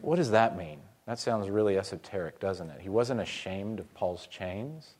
What 0.00 0.16
does 0.16 0.30
that 0.30 0.56
mean? 0.56 0.80
That 1.08 1.18
sounds 1.18 1.48
really 1.48 1.78
esoteric, 1.78 2.38
doesn't 2.38 2.68
it? 2.68 2.82
He 2.82 2.90
wasn't 2.90 3.22
ashamed 3.22 3.80
of 3.80 3.94
Paul's 3.94 4.26
chains. 4.26 4.90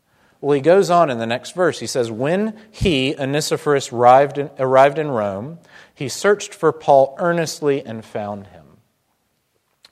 Well, 0.40 0.54
he 0.54 0.62
goes 0.62 0.88
on 0.88 1.10
in 1.10 1.18
the 1.18 1.26
next 1.26 1.54
verse. 1.54 1.80
He 1.80 1.86
says, 1.86 2.10
When 2.10 2.58
he, 2.70 3.14
Onesiphorus, 3.18 3.92
arrived 3.92 4.38
in, 4.38 4.48
arrived 4.58 4.98
in 4.98 5.08
Rome, 5.08 5.58
he 5.94 6.08
searched 6.08 6.54
for 6.54 6.72
Paul 6.72 7.14
earnestly 7.18 7.84
and 7.84 8.02
found 8.02 8.46
him. 8.46 8.64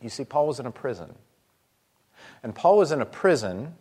You 0.00 0.08
see, 0.08 0.24
Paul 0.24 0.46
was 0.46 0.58
in 0.58 0.64
a 0.64 0.70
prison. 0.70 1.16
And 2.42 2.54
Paul 2.54 2.78
was 2.78 2.92
in 2.92 3.02
a 3.02 3.06
prison 3.06 3.74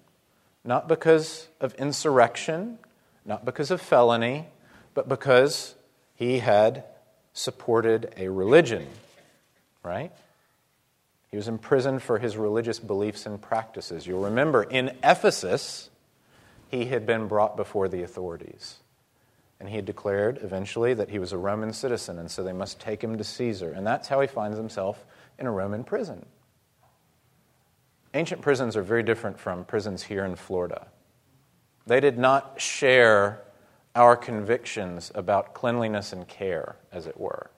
not 0.66 0.90
because 0.90 1.48
of 1.62 1.74
insurrection, 1.76 2.80
not 3.24 3.46
because 3.46 3.72
of 3.72 3.80
felony, 3.80 4.48
but 4.94 5.08
because 5.08 5.76
he 6.16 6.40
had 6.40 6.84
supported 7.32 8.14
a 8.18 8.28
religion, 8.28 8.88
right? 9.84 10.12
He 11.36 11.38
was 11.38 11.50
imprisoned 11.50 12.02
for 12.02 12.18
his 12.18 12.38
religious 12.38 12.80
beliefs 12.80 13.26
and 13.26 13.42
practices. 13.42 14.08
You'll 14.08 14.24
remember 14.24 14.64
in 14.64 14.96
Ephesus, 15.04 15.90
he 16.70 16.86
had 16.86 17.06
been 17.06 17.28
brought 17.28 17.58
before 17.58 17.90
the 17.90 18.04
authorities. 18.04 18.78
And 19.60 19.68
he 19.68 19.76
had 19.76 19.84
declared 19.84 20.40
eventually 20.42 20.94
that 20.94 21.10
he 21.10 21.20
was 21.20 21.34
a 21.34 21.38
Roman 21.38 21.74
citizen, 21.74 22.20
and 22.20 22.32
so 22.32 22.42
they 22.42 22.54
must 22.54 22.80
take 22.80 23.04
him 23.04 23.18
to 23.18 23.24
Caesar. 23.26 23.74
And 23.74 23.86
that's 23.86 24.08
how 24.08 24.22
he 24.22 24.28
finds 24.28 24.56
himself 24.56 25.06
in 25.38 25.46
a 25.46 25.52
Roman 25.52 25.84
prison. 25.84 26.26
Ancient 28.14 28.42
prisons 28.42 28.78
are 28.78 28.82
very 28.82 29.04
different 29.04 29.38
from 29.38 29.66
prisons 29.66 30.04
here 30.04 30.24
in 30.24 30.38
Florida. 30.38 30.88
They 31.86 32.00
did 32.00 32.18
not 32.18 32.62
share 32.62 33.42
our 33.94 34.16
convictions 34.16 35.12
about 35.14 35.54
cleanliness 35.54 36.14
and 36.14 36.30
care, 36.30 36.78
as 36.94 37.08
it 37.08 37.20
were. 37.20 37.52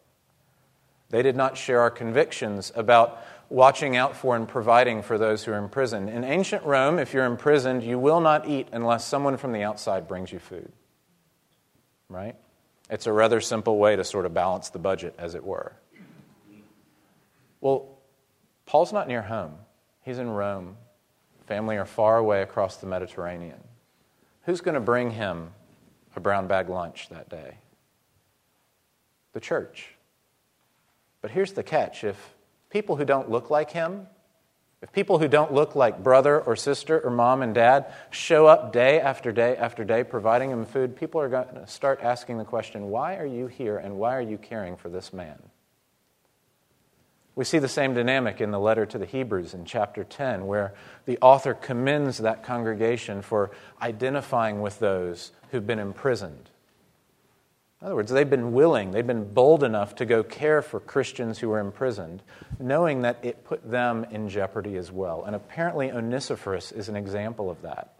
They 1.10 1.22
did 1.22 1.36
not 1.36 1.56
share 1.56 1.82
our 1.82 1.92
convictions 1.92 2.72
about 2.76 3.24
watching 3.50 3.96
out 3.96 4.16
for 4.16 4.36
and 4.36 4.48
providing 4.48 5.02
for 5.02 5.18
those 5.18 5.44
who 5.44 5.52
are 5.54 5.58
in 5.58 5.70
prison. 5.70 6.10
In 6.10 6.24
ancient 6.24 6.64
Rome, 6.64 7.00
if 7.00 7.14
you're 7.14 7.26
imprisoned, 7.26 7.84
you 7.84 7.98
will 7.98 8.20
not 8.20 8.48
eat 8.48 8.68
unless 8.72 9.06
someone 9.06 9.38
from 9.38 9.54
the 9.54 9.64
outside 9.64 10.08
brings 10.08 10.32
you 10.32 10.40
food. 10.40 10.72
Right? 12.10 12.36
It's 12.90 13.08
a 13.08 13.12
rather 13.12 13.42
simple 13.42 13.78
way 13.78 13.96
to 13.96 14.04
sort 14.04 14.26
of 14.26 14.34
balance 14.34 14.70
the 14.70 14.80
budget, 14.80 15.16
as 15.18 15.36
it 15.36 15.44
were. 15.44 15.74
Well, 17.60 17.98
Paul's 18.66 18.94
not 18.94 19.08
near 19.08 19.22
home, 19.22 19.56
he's 20.04 20.20
in 20.20 20.30
Rome. 20.30 20.78
Family 21.48 21.78
are 21.78 21.86
far 21.86 22.18
away 22.18 22.42
across 22.42 22.76
the 22.78 22.88
Mediterranean. 22.88 23.64
Who's 24.44 24.60
going 24.60 24.76
to 24.76 24.82
bring 24.82 25.12
him 25.12 25.52
a 26.14 26.20
brown 26.20 26.48
bag 26.48 26.68
lunch 26.68 27.08
that 27.08 27.30
day? 27.30 27.56
The 29.32 29.40
church. 29.40 29.96
But 31.22 31.32
here's 31.32 31.54
the 31.54 31.64
catch 31.64 32.04
if 32.04 32.36
people 32.70 32.96
who 32.96 33.06
don't 33.06 33.30
look 33.30 33.50
like 33.50 33.72
him, 33.72 34.08
if 34.82 34.92
people 34.92 35.18
who 35.18 35.28
don't 35.28 35.52
look 35.52 35.76
like 35.76 36.04
brother 36.04 36.40
or 36.40 36.56
sister 36.56 37.00
or 37.00 37.10
mom 37.10 37.42
and 37.42 37.56
dad 37.56 37.92
show 38.12 38.46
up 38.46 38.72
day 38.72 39.00
after 39.00 39.32
day 39.32 39.58
after 39.58 39.84
day 39.84 40.04
providing 40.04 40.52
him 40.52 40.66
food, 40.66 40.96
people 40.96 41.20
are 41.20 41.30
going 41.30 41.48
to 41.56 41.66
start 41.66 42.00
asking 42.04 42.38
the 42.38 42.46
question 42.46 42.90
why 42.90 43.16
are 43.16 43.26
you 43.26 43.48
here 43.48 43.78
and 43.78 43.98
why 43.98 44.16
are 44.16 44.22
you 44.22 44.38
caring 44.38 44.78
for 44.78 44.90
this 44.90 45.12
man? 45.12 45.38
We 47.34 47.44
see 47.44 47.60
the 47.60 47.68
same 47.68 47.94
dynamic 47.94 48.42
in 48.42 48.52
the 48.52 48.60
letter 48.60 48.86
to 48.88 48.98
the 48.98 49.06
Hebrews 49.06 49.54
in 49.54 49.66
chapter 49.66 50.04
10, 50.04 50.48
where 50.48 50.74
the 51.06 51.20
author 51.22 51.54
commends 51.54 52.20
that 52.20 52.44
congregation 52.44 53.22
for 53.22 53.52
identifying 53.80 54.62
with 54.62 54.80
those 54.80 55.32
who've 55.52 55.66
been 55.66 55.78
imprisoned 55.80 56.50
in 57.80 57.86
other 57.86 57.96
words, 57.96 58.12
they've 58.12 58.30
been 58.30 58.54
willing, 58.54 58.90
they've 58.90 59.06
been 59.06 59.32
bold 59.34 59.64
enough 59.64 59.96
to 59.96 60.06
go 60.06 60.24
care 60.24 60.64
for 60.64 60.80
Christians 60.80 61.38
who 61.38 61.50
were 61.50 61.60
imprisoned, 61.60 62.24
knowing 62.60 63.04
that 63.04 63.20
it 63.22 63.44
put 63.44 63.70
them 63.70 64.04
in 64.10 64.30
jeopardy 64.30 64.78
as 64.78 64.92
well. 64.92 65.24
And 65.24 65.36
apparently, 65.36 65.92
Onesiphorus 65.92 66.72
is 66.72 66.90
an 66.90 66.96
example 66.96 67.52
of 67.52 67.62
that. 67.62 67.94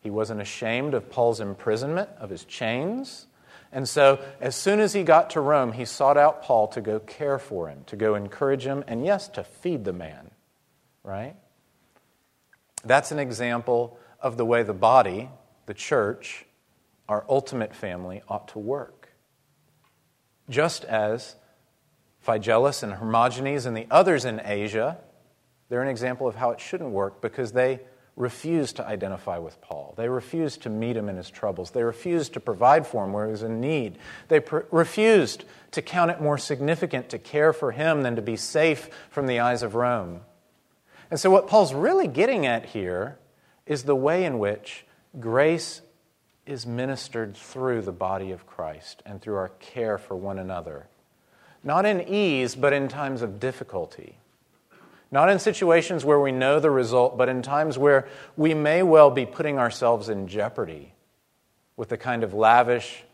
He 0.00 0.10
wasn't 0.10 0.40
ashamed 0.40 0.94
of 0.94 1.10
Paul's 1.10 1.40
imprisonment, 1.40 2.08
of 2.18 2.30
his 2.30 2.44
chains. 2.44 3.26
And 3.70 3.88
so, 3.88 4.18
as 4.40 4.56
soon 4.56 4.80
as 4.80 4.94
he 4.94 5.04
got 5.04 5.30
to 5.30 5.40
Rome, 5.40 5.72
he 5.72 5.84
sought 5.84 6.16
out 6.16 6.42
Paul 6.42 6.66
to 6.68 6.80
go 6.80 6.98
care 6.98 7.38
for 7.38 7.68
him, 7.68 7.84
to 7.86 7.94
go 7.94 8.16
encourage 8.16 8.64
him, 8.64 8.82
and 8.88 9.04
yes, 9.04 9.28
to 9.28 9.44
feed 9.44 9.84
the 9.84 9.92
man, 9.92 10.30
right? 11.04 11.36
That's 12.84 13.12
an 13.12 13.20
example 13.20 13.96
of 14.20 14.36
the 14.36 14.44
way 14.44 14.64
the 14.64 14.72
body, 14.72 15.28
the 15.66 15.74
church, 15.74 16.46
our 17.08 17.24
ultimate 17.28 17.74
family 17.74 18.22
ought 18.28 18.48
to 18.48 18.58
work. 18.58 19.08
Just 20.48 20.84
as 20.84 21.36
Phygellus 22.26 22.82
and 22.82 22.94
Hermogenes 22.94 23.66
and 23.66 23.76
the 23.76 23.86
others 23.90 24.24
in 24.24 24.40
Asia, 24.44 24.98
they're 25.68 25.82
an 25.82 25.88
example 25.88 26.26
of 26.26 26.34
how 26.34 26.50
it 26.50 26.60
shouldn't 26.60 26.90
work 26.90 27.20
because 27.20 27.52
they 27.52 27.80
refused 28.16 28.76
to 28.76 28.86
identify 28.86 29.38
with 29.38 29.60
Paul. 29.60 29.94
They 29.96 30.08
refused 30.08 30.62
to 30.62 30.70
meet 30.70 30.96
him 30.96 31.08
in 31.08 31.16
his 31.16 31.30
troubles. 31.30 31.70
They 31.70 31.84
refused 31.84 32.32
to 32.32 32.40
provide 32.40 32.84
for 32.84 33.04
him 33.04 33.12
where 33.12 33.26
he 33.26 33.30
was 33.30 33.44
in 33.44 33.60
need. 33.60 33.96
They 34.26 34.40
pr- 34.40 34.60
refused 34.72 35.44
to 35.70 35.82
count 35.82 36.10
it 36.10 36.20
more 36.20 36.36
significant 36.36 37.10
to 37.10 37.18
care 37.18 37.52
for 37.52 37.70
him 37.70 38.02
than 38.02 38.16
to 38.16 38.22
be 38.22 38.34
safe 38.34 38.90
from 39.10 39.28
the 39.28 39.38
eyes 39.38 39.62
of 39.62 39.76
Rome. 39.76 40.22
And 41.10 41.20
so, 41.20 41.30
what 41.30 41.46
Paul's 41.46 41.72
really 41.72 42.08
getting 42.08 42.44
at 42.44 42.66
here 42.66 43.18
is 43.66 43.84
the 43.84 43.94
way 43.94 44.24
in 44.24 44.40
which 44.40 44.84
grace 45.20 45.80
is 46.48 46.66
ministered 46.66 47.36
through 47.36 47.82
the 47.82 47.92
body 47.92 48.32
of 48.32 48.46
Christ 48.46 49.02
and 49.04 49.20
through 49.20 49.36
our 49.36 49.50
care 49.60 49.98
for 49.98 50.16
one 50.16 50.38
another. 50.38 50.86
Not 51.62 51.84
in 51.84 52.08
ease, 52.08 52.54
but 52.54 52.72
in 52.72 52.88
times 52.88 53.20
of 53.20 53.38
difficulty. 53.38 54.16
Not 55.10 55.30
in 55.30 55.38
situations 55.38 56.04
where 56.04 56.18
we 56.18 56.32
know 56.32 56.58
the 56.58 56.70
result, 56.70 57.18
but 57.18 57.28
in 57.28 57.42
times 57.42 57.76
where 57.76 58.08
we 58.36 58.54
may 58.54 58.82
well 58.82 59.10
be 59.10 59.26
putting 59.26 59.58
ourselves 59.58 60.08
in 60.08 60.26
jeopardy 60.26 60.94
with 61.76 61.90
the 61.90 61.96
kind 61.96 62.24
of 62.24 62.32
lavish 62.32 63.04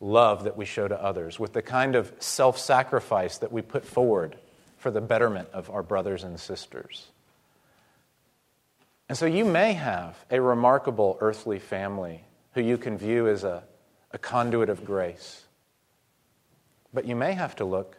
love 0.00 0.44
that 0.44 0.56
we 0.56 0.64
show 0.66 0.86
to 0.86 1.02
others, 1.02 1.38
with 1.38 1.54
the 1.54 1.62
kind 1.62 1.94
of 1.94 2.12
self 2.18 2.58
sacrifice 2.58 3.38
that 3.38 3.52
we 3.52 3.62
put 3.62 3.84
forward 3.84 4.36
for 4.76 4.90
the 4.90 5.00
betterment 5.00 5.48
of 5.54 5.70
our 5.70 5.82
brothers 5.82 6.22
and 6.22 6.38
sisters. 6.38 7.06
And 9.08 9.16
so 9.16 9.26
you 9.26 9.44
may 9.44 9.72
have 9.72 10.16
a 10.30 10.40
remarkable 10.40 11.16
earthly 11.20 11.58
family 11.58 12.24
who 12.54 12.62
you 12.62 12.78
can 12.78 12.96
view 12.96 13.28
as 13.28 13.44
a, 13.44 13.64
a 14.12 14.18
conduit 14.18 14.68
of 14.68 14.84
grace. 14.84 15.44
But 16.92 17.04
you 17.04 17.16
may 17.16 17.32
have 17.32 17.56
to 17.56 17.64
look 17.64 17.96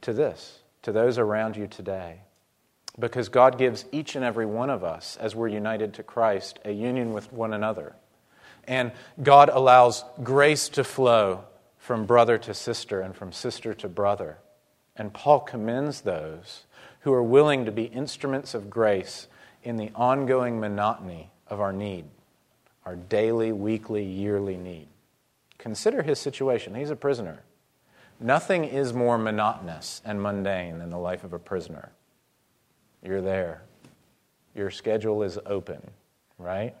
to 0.00 0.12
this, 0.12 0.60
to 0.82 0.92
those 0.92 1.18
around 1.18 1.56
you 1.56 1.66
today. 1.66 2.22
Because 2.98 3.28
God 3.28 3.58
gives 3.58 3.84
each 3.92 4.16
and 4.16 4.24
every 4.24 4.46
one 4.46 4.70
of 4.70 4.82
us, 4.82 5.16
as 5.20 5.36
we're 5.36 5.48
united 5.48 5.94
to 5.94 6.02
Christ, 6.02 6.58
a 6.64 6.72
union 6.72 7.12
with 7.12 7.32
one 7.32 7.52
another. 7.52 7.94
And 8.64 8.92
God 9.22 9.50
allows 9.50 10.04
grace 10.22 10.68
to 10.70 10.84
flow 10.84 11.44
from 11.78 12.06
brother 12.06 12.36
to 12.38 12.54
sister 12.54 13.00
and 13.00 13.14
from 13.14 13.32
sister 13.32 13.74
to 13.74 13.88
brother. 13.88 14.38
And 14.96 15.12
Paul 15.12 15.40
commends 15.40 16.00
those 16.00 16.64
who 17.00 17.12
are 17.12 17.22
willing 17.22 17.64
to 17.64 17.72
be 17.72 17.84
instruments 17.84 18.54
of 18.54 18.68
grace 18.68 19.28
in 19.62 19.76
the 19.76 19.90
ongoing 19.94 20.60
monotony 20.60 21.30
of 21.46 21.60
our 21.60 21.72
need 21.72 22.04
our 22.84 22.96
daily, 22.96 23.52
weekly, 23.52 24.04
yearly 24.04 24.56
need. 24.56 24.88
Consider 25.58 26.02
his 26.02 26.18
situation. 26.18 26.74
He's 26.74 26.90
a 26.90 26.96
prisoner. 26.96 27.42
Nothing 28.18 28.64
is 28.64 28.92
more 28.92 29.18
monotonous 29.18 30.02
and 30.04 30.22
mundane 30.22 30.78
than 30.78 30.90
the 30.90 30.98
life 30.98 31.24
of 31.24 31.32
a 31.32 31.38
prisoner. 31.38 31.92
You're 33.02 33.22
there. 33.22 33.62
Your 34.54 34.70
schedule 34.70 35.22
is 35.22 35.38
open, 35.46 35.90
right? 36.38 36.74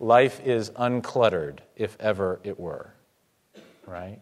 Life 0.00 0.40
is 0.44 0.70
uncluttered, 0.70 1.58
if 1.76 1.96
ever 2.00 2.40
it 2.44 2.58
were, 2.58 2.92
right? 3.86 4.20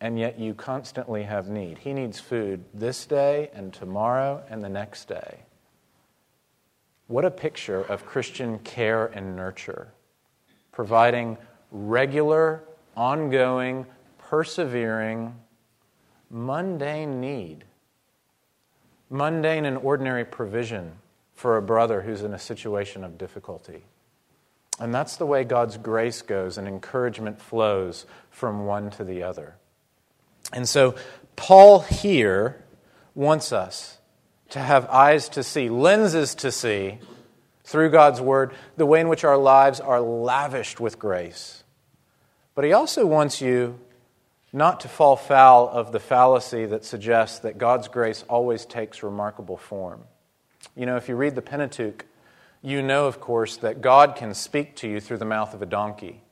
And 0.00 0.18
yet 0.18 0.38
you 0.38 0.52
constantly 0.54 1.22
have 1.22 1.48
need. 1.48 1.78
He 1.78 1.92
needs 1.92 2.20
food 2.20 2.64
this 2.74 3.06
day 3.06 3.50
and 3.54 3.72
tomorrow 3.72 4.42
and 4.50 4.62
the 4.62 4.68
next 4.68 5.08
day. 5.08 5.40
What 7.06 7.24
a 7.24 7.30
picture 7.30 7.80
of 7.80 8.04
Christian 8.04 8.58
care 8.58 9.06
and 9.06 9.36
nurture, 9.36 9.92
providing 10.76 11.38
regular, 11.70 12.62
ongoing, 12.94 13.86
persevering, 14.18 15.34
mundane 16.28 17.18
need, 17.18 17.64
mundane 19.08 19.64
and 19.64 19.78
ordinary 19.78 20.22
provision 20.22 20.92
for 21.32 21.56
a 21.56 21.62
brother 21.62 22.02
who's 22.02 22.22
in 22.22 22.34
a 22.34 22.38
situation 22.38 23.04
of 23.04 23.16
difficulty. 23.16 23.84
And 24.78 24.94
that's 24.94 25.16
the 25.16 25.24
way 25.24 25.44
God's 25.44 25.78
grace 25.78 26.20
goes 26.20 26.58
and 26.58 26.68
encouragement 26.68 27.40
flows 27.40 28.04
from 28.30 28.66
one 28.66 28.90
to 28.90 29.04
the 29.04 29.22
other. 29.22 29.54
And 30.52 30.68
so, 30.68 30.94
Paul 31.36 31.80
here 31.80 32.62
wants 33.14 33.50
us 33.50 33.96
to 34.50 34.58
have 34.58 34.86
eyes 34.90 35.30
to 35.30 35.42
see, 35.42 35.70
lenses 35.70 36.34
to 36.34 36.52
see 36.52 36.98
through 37.66 37.90
God's 37.90 38.20
Word, 38.20 38.54
the 38.76 38.86
way 38.86 39.00
in 39.00 39.08
which 39.08 39.24
our 39.24 39.36
lives 39.36 39.80
are 39.80 40.00
lavished 40.00 40.78
with 40.78 40.98
grace. 40.98 41.64
But 42.54 42.64
he 42.64 42.72
also 42.72 43.04
wants 43.04 43.42
you 43.42 43.78
not 44.52 44.80
to 44.80 44.88
fall 44.88 45.16
foul 45.16 45.68
of 45.68 45.90
the 45.90 45.98
fallacy 45.98 46.64
that 46.64 46.84
suggests 46.84 47.40
that 47.40 47.58
God's 47.58 47.88
grace 47.88 48.24
always 48.28 48.64
takes 48.64 49.02
remarkable 49.02 49.56
form. 49.56 50.04
You 50.76 50.86
know, 50.86 50.96
if 50.96 51.08
you 51.08 51.16
read 51.16 51.34
the 51.34 51.42
Pentateuch, 51.42 52.06
you 52.62 52.82
know, 52.82 53.06
of 53.06 53.20
course, 53.20 53.56
that 53.58 53.80
God 53.80 54.14
can 54.14 54.32
speak 54.32 54.76
to 54.76 54.88
you 54.88 55.00
through 55.00 55.18
the 55.18 55.24
mouth 55.24 55.52
of 55.52 55.60
a 55.60 55.66
donkey. 55.66 56.22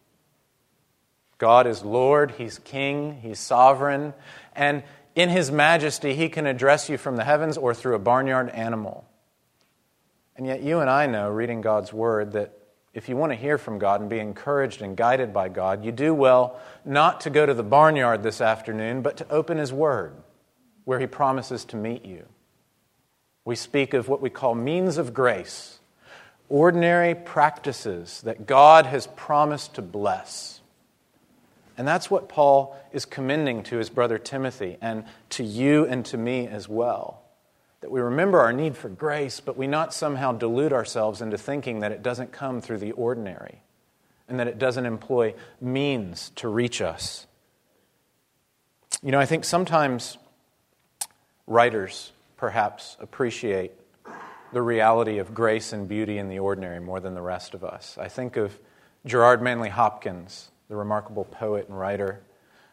God 1.39 1.67
is 1.67 1.83
Lord, 1.83 2.31
He's 2.39 2.61
King, 2.61 3.19
He's 3.21 3.41
sovereign, 3.41 4.15
and 4.55 4.85
in 5.17 5.31
His 5.31 5.51
majesty, 5.51 6.15
He 6.15 6.29
can 6.29 6.47
address 6.47 6.89
you 6.89 6.97
from 6.97 7.17
the 7.17 7.25
heavens 7.25 7.59
or 7.59 7.75
through 7.75 7.97
a 7.97 7.99
barnyard 7.99 8.51
animal. 8.51 9.05
And 10.37 10.47
yet, 10.47 10.63
you 10.63 10.81
and 10.81 10.91
I 10.91 11.07
know, 11.07 11.31
reading 11.31 11.61
God's 11.61 11.93
Word, 11.93 12.33
that 12.33 12.59
if 12.93 13.09
you 13.09 13.17
want 13.17 13.33
to 13.33 13.37
hear 13.37 13.59
from 13.59 13.79
God 13.79 14.01
and 14.01 14.11
be 14.11 14.19
encouraged 14.19 14.83
and 14.83 14.97
guided 14.97 15.33
by 15.33 15.49
God, 15.49 15.85
you 15.85 15.93
do 15.93 16.15
well 16.15 16.61
not 16.85 17.21
to 17.23 17.31
go 17.31 17.45
to 17.47 17.55
the 17.55 17.63
barnyard 17.63 18.23
this 18.23 18.41
afternoon, 18.41 19.03
but 19.03 19.17
to 19.19 19.29
open 19.31 19.59
His 19.59 19.73
Word, 19.73 20.15
where 20.85 20.99
He 20.99 21.07
promises 21.07 21.65
to 21.67 21.77
meet 21.77 22.05
you. 22.05 22.27
We 23.45 23.57
speak 23.57 23.95
of 23.95 24.09
what 24.09 24.21
we 24.21 24.31
call 24.31 24.55
means 24.55 24.97
of 24.97 25.13
grace, 25.13 25.79
ordinary 26.49 27.15
practices 27.15 28.23
that 28.23 28.47
God 28.47 28.87
has 28.87 29.07
promised 29.09 29.75
to 29.75 29.83
bless. 29.83 30.61
And 31.77 31.87
that's 31.87 32.11
what 32.11 32.29
Paul 32.29 32.77
is 32.93 33.05
commending 33.05 33.65
to 33.65 33.79
his 33.79 33.91
brother 33.91 34.19
Timothy 34.19 34.79
and 34.81 35.05
to 35.31 35.43
you 35.43 35.85
and 35.87 36.05
to 36.07 36.17
me 36.17 36.47
as 36.47 36.69
well. 36.69 37.24
That 37.85 37.91
we 37.91 38.01
remember 38.01 38.41
our 38.41 38.55
need 38.55 38.79
for 38.79 38.89
grace, 38.89 39.41
but 39.41 39.59
we 39.59 39.67
not 39.67 39.93
somehow 39.93 40.33
delude 40.33 40.73
ourselves 40.73 41.21
into 41.21 41.37
thinking 41.37 41.81
that 41.81 41.93
it 41.93 42.03
doesn't 42.03 42.33
come 42.33 42.63
through 42.63 42.79
the 42.79 42.93
ordinary 42.93 43.61
and 44.27 44.41
that 44.41 44.49
it 44.49 44.59
doesn't 44.59 44.87
employ 44.87 45.35
means 45.61 46.33
to 46.37 46.49
reach 46.49 46.81
us. 46.81 47.27
You 49.03 49.13
know, 49.13 49.21
I 49.21 49.27
think 49.27 49.45
sometimes 49.45 50.17
writers 51.47 52.13
perhaps 52.39 52.97
appreciate 53.01 53.73
the 54.55 54.63
reality 54.63 55.19
of 55.19 55.35
grace 55.35 55.75
and 55.75 55.87
beauty 55.87 56.17
in 56.17 56.31
the 56.31 56.39
ordinary 56.39 56.81
more 56.81 57.01
than 57.01 57.15
the 57.15 57.21
rest 57.21 57.53
of 57.53 57.63
us. 57.63 57.99
I 57.99 58.09
think 58.09 58.39
of 58.39 58.59
Gerard 59.05 59.43
Manley 59.43 59.69
Hopkins, 59.69 60.49
the 60.71 60.77
remarkable 60.77 61.27
poet 61.27 61.69
and 61.69 61.79
writer, 61.79 62.23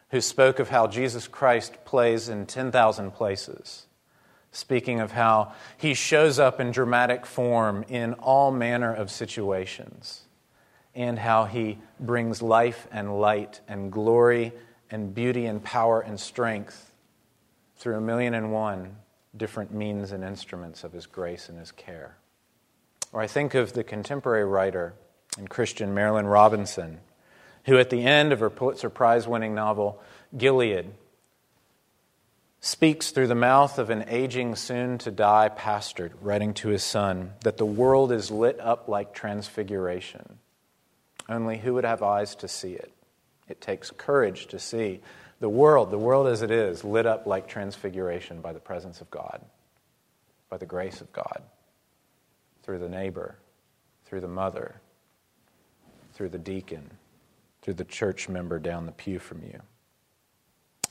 who 0.08 0.22
spoke 0.22 0.58
of 0.58 0.70
how 0.70 0.86
Jesus 0.86 1.28
Christ 1.28 1.84
plays 1.84 2.30
in 2.30 2.46
10,000 2.46 3.10
places, 3.10 3.84
speaking 4.52 5.00
of 5.00 5.12
how 5.12 5.52
he 5.76 5.94
shows 5.94 6.38
up 6.38 6.60
in 6.60 6.70
dramatic 6.70 7.26
form 7.26 7.84
in 7.88 8.14
all 8.14 8.52
manner 8.52 8.94
of 8.94 9.10
situations, 9.10 10.22
and 10.94 11.18
how 11.18 11.44
he 11.44 11.78
brings 11.98 12.42
life 12.42 12.86
and 12.92 13.20
light 13.20 13.60
and 13.66 13.90
glory 13.90 14.52
and 14.90 15.14
beauty 15.14 15.46
and 15.46 15.64
power 15.64 16.00
and 16.00 16.20
strength 16.20 16.92
through 17.76 17.96
a 17.96 18.00
million 18.00 18.34
and 18.34 18.52
one 18.52 18.96
different 19.36 19.72
means 19.72 20.12
and 20.12 20.22
instruments 20.22 20.84
of 20.84 20.92
his 20.92 21.06
grace 21.06 21.48
and 21.48 21.58
his 21.58 21.72
care. 21.72 22.16
Or 23.12 23.20
I 23.20 23.26
think 23.26 23.54
of 23.54 23.72
the 23.72 23.82
contemporary 23.82 24.44
writer 24.44 24.94
and 25.38 25.48
Christian 25.48 25.94
Marilynne 25.94 26.30
Robinson 26.30 27.00
who 27.66 27.78
at 27.78 27.90
the 27.90 28.02
end 28.04 28.32
of 28.32 28.40
her 28.40 28.50
Pulitzer 28.50 28.90
Prize 28.90 29.26
winning 29.26 29.54
novel, 29.54 30.00
Gilead, 30.36 30.90
speaks 32.62 33.10
through 33.10 33.26
the 33.26 33.34
mouth 33.34 33.78
of 33.78 33.90
an 33.90 34.06
aging, 34.08 34.56
soon 34.56 34.96
to 34.96 35.10
die 35.10 35.50
pastor, 35.50 36.10
writing 36.22 36.54
to 36.54 36.68
his 36.68 36.82
son, 36.82 37.34
that 37.42 37.58
the 37.58 37.66
world 37.66 38.10
is 38.10 38.30
lit 38.30 38.58
up 38.58 38.88
like 38.88 39.12
transfiguration. 39.12 40.38
Only 41.28 41.58
who 41.58 41.74
would 41.74 41.84
have 41.84 42.02
eyes 42.02 42.34
to 42.36 42.48
see 42.48 42.72
it? 42.72 42.90
It 43.46 43.60
takes 43.60 43.90
courage 43.90 44.46
to 44.46 44.58
see 44.58 45.00
the 45.40 45.50
world, 45.50 45.90
the 45.90 45.98
world 45.98 46.26
as 46.26 46.40
it 46.40 46.50
is, 46.50 46.82
lit 46.82 47.04
up 47.04 47.26
like 47.26 47.46
transfiguration 47.46 48.40
by 48.40 48.54
the 48.54 48.60
presence 48.60 49.02
of 49.02 49.10
God, 49.10 49.44
by 50.48 50.56
the 50.56 50.64
grace 50.64 51.02
of 51.02 51.12
God, 51.12 51.42
through 52.62 52.78
the 52.78 52.88
neighbor, 52.88 53.36
through 54.06 54.22
the 54.22 54.28
mother, 54.28 54.80
through 56.14 56.30
the 56.30 56.38
deacon 56.38 56.92
through 57.62 57.74
the 57.74 57.84
church 57.84 58.28
member 58.28 58.58
down 58.58 58.86
the 58.86 58.92
pew 58.92 59.18
from 59.18 59.42
you. 59.42 59.60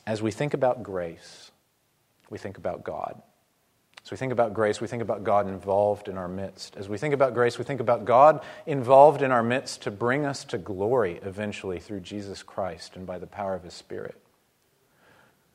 As 0.06 0.22
we 0.22 0.32
think 0.32 0.54
about 0.54 0.82
grace, 0.82 1.51
we 2.32 2.38
think 2.38 2.56
about 2.56 2.82
God. 2.82 3.20
As 4.02 4.10
we 4.10 4.16
think 4.16 4.32
about 4.32 4.54
grace, 4.54 4.80
we 4.80 4.88
think 4.88 5.02
about 5.02 5.22
God 5.22 5.46
involved 5.46 6.08
in 6.08 6.16
our 6.16 6.26
midst. 6.26 6.76
As 6.76 6.88
we 6.88 6.96
think 6.96 7.12
about 7.12 7.34
grace, 7.34 7.58
we 7.58 7.64
think 7.64 7.78
about 7.78 8.06
God 8.06 8.42
involved 8.66 9.20
in 9.20 9.30
our 9.30 9.42
midst 9.42 9.82
to 9.82 9.90
bring 9.90 10.24
us 10.24 10.42
to 10.44 10.58
glory 10.58 11.20
eventually 11.22 11.78
through 11.78 12.00
Jesus 12.00 12.42
Christ 12.42 12.96
and 12.96 13.06
by 13.06 13.18
the 13.18 13.26
power 13.26 13.54
of 13.54 13.62
His 13.62 13.74
Spirit. 13.74 14.16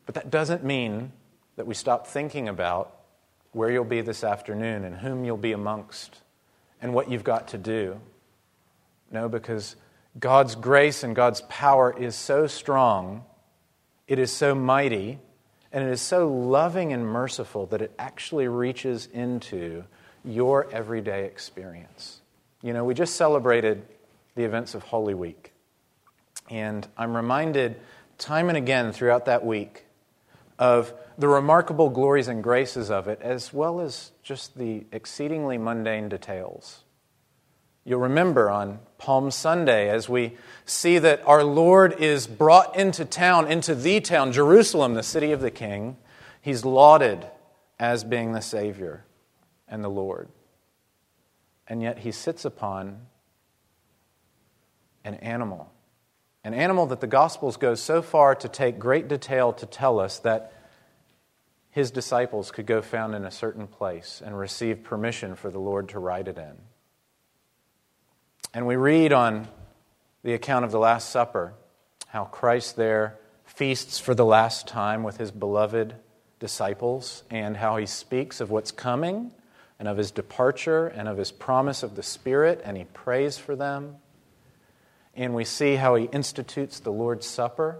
But 0.06 0.16
that 0.16 0.30
doesn't 0.30 0.64
mean 0.64 1.12
that 1.56 1.66
we 1.66 1.74
stop 1.74 2.06
thinking 2.06 2.48
about 2.48 2.96
where 3.52 3.72
you'll 3.72 3.84
be 3.84 4.02
this 4.02 4.24
afternoon 4.24 4.86
and 4.86 4.96
whom 4.98 5.26
you'll 5.26 5.36
be 5.36 5.54
amongst 5.54 6.22
and 6.80 6.94
what 6.94 7.10
you've 7.10 7.24
got 7.24 7.48
to 7.50 7.58
do. 7.58 8.00
No, 9.12 9.28
because 9.28 9.76
God's 10.20 10.54
grace 10.54 11.04
and 11.04 11.16
God's 11.16 11.42
power 11.50 11.94
is 11.98 12.16
so 12.16 12.46
strong, 12.46 13.26
it 14.08 14.20
is 14.20 14.32
so 14.32 14.54
mighty, 14.54 15.18
and 15.72 15.84
it 15.84 15.92
is 15.92 16.02
so 16.02 16.28
loving 16.28 16.94
and 16.94 17.06
merciful 17.06 17.66
that 17.68 17.82
it 17.82 17.92
actually 18.00 18.48
reaches 18.48 19.08
into 19.08 19.84
your 20.24 20.70
everyday 20.72 21.26
experience. 21.26 22.22
You 22.62 22.74
know, 22.74 22.84
we 22.84 22.94
just 22.94 23.16
celebrated 23.16 23.86
the 24.36 24.44
events 24.44 24.76
of 24.76 24.84
Holy 24.84 25.14
Week, 25.14 25.54
and 26.50 26.88
I'm 26.98 27.16
reminded 27.16 27.80
time 28.18 28.50
and 28.50 28.58
again 28.58 28.92
throughout 28.92 29.26
that 29.26 29.46
week 29.46 29.86
of 30.60 30.94
the 31.18 31.28
remarkable 31.28 31.90
glories 31.90 32.28
and 32.28 32.44
graces 32.44 32.90
of 32.90 33.08
it, 33.08 33.22
as 33.22 33.54
well 33.54 33.80
as 33.80 34.12
just 34.24 34.58
the 34.58 34.86
exceedingly 34.92 35.58
mundane 35.58 36.10
details. 36.10 36.84
You'll 37.88 38.02
remember 38.02 38.50
on 38.50 38.80
Palm 38.98 39.32
Sunday 39.32 39.90
as 39.90 40.10
we 40.10 40.36
see 40.66 41.00
that 41.00 41.26
our 41.26 41.42
Lord 41.42 42.02
is 42.02 42.28
brought 42.28 42.76
into 42.76 43.06
town, 43.06 43.50
into 43.50 43.74
the 43.74 44.02
town, 44.02 44.34
Jerusalem, 44.34 44.94
the 44.94 45.04
city 45.04 45.32
of 45.32 45.40
the 45.40 45.52
King. 45.52 45.96
He's 46.42 46.66
lauded 46.66 47.26
as 47.80 48.04
being 48.04 48.34
the 48.34 48.42
Savior 48.42 49.06
and 49.70 49.86
the 49.86 49.90
Lord. 49.90 50.28
And 51.66 51.82
yet 51.82 52.00
he 52.00 52.12
sits 52.12 52.44
upon 52.44 53.04
an 55.06 55.14
animal. 55.16 55.72
An 56.44 56.54
animal 56.54 56.88
that 56.88 57.00
the 57.00 57.08
Gospels 57.08 57.56
go 57.56 57.74
so 57.74 58.02
far 58.02 58.36
to 58.36 58.50
take 58.50 58.80
great 58.80 59.08
detail 59.08 59.54
to 59.54 59.66
tell 59.66 59.98
us 59.98 60.20
that 60.20 60.52
his 61.70 61.90
disciples 61.90 62.52
could 62.52 62.66
go 62.66 62.82
found 62.82 63.16
in 63.16 63.24
a 63.24 63.32
certain 63.32 63.66
place 63.66 64.22
and 64.26 64.38
receive 64.38 64.84
permission 64.84 65.38
for 65.38 65.50
the 65.50 65.60
Lord 65.60 65.88
to 65.90 66.00
ride 66.00 66.28
it 66.28 66.38
in. 66.38 66.58
And 68.54 68.66
we 68.66 68.76
read 68.76 69.12
on 69.12 69.48
the 70.24 70.34
account 70.34 70.66
of 70.66 70.72
the 70.72 70.80
Last 70.80 71.10
Supper 71.10 71.54
how 72.08 72.26
Christ 72.26 72.76
there 72.76 73.20
feasts 73.46 74.00
for 74.00 74.16
the 74.16 74.26
last 74.26 74.68
time 74.68 75.04
with 75.04 75.18
his 75.18 75.32
beloved 75.32 75.96
disciples 76.40 77.24
and 77.30 77.58
how 77.58 77.78
he 77.78 77.86
speaks 77.86 78.40
of 78.40 78.50
what's 78.50 78.72
coming 78.72 79.32
and 79.80 79.88
of 79.88 79.98
his 79.98 80.12
departure 80.12 80.88
and 80.88 81.08
of 81.08 81.18
his 81.18 81.32
promise 81.32 81.84
of 81.84 81.96
the 81.96 82.04
Spirit, 82.04 82.62
and 82.64 82.78
he 82.78 82.86
prays 82.86 83.38
for 83.38 83.56
them. 83.56 83.98
And 85.16 85.34
we 85.36 85.46
see 85.46 85.76
how 85.76 85.96
he 85.96 86.06
institutes 86.06 86.80
the 86.80 86.92
Lord's 86.92 87.28
Supper 87.28 87.80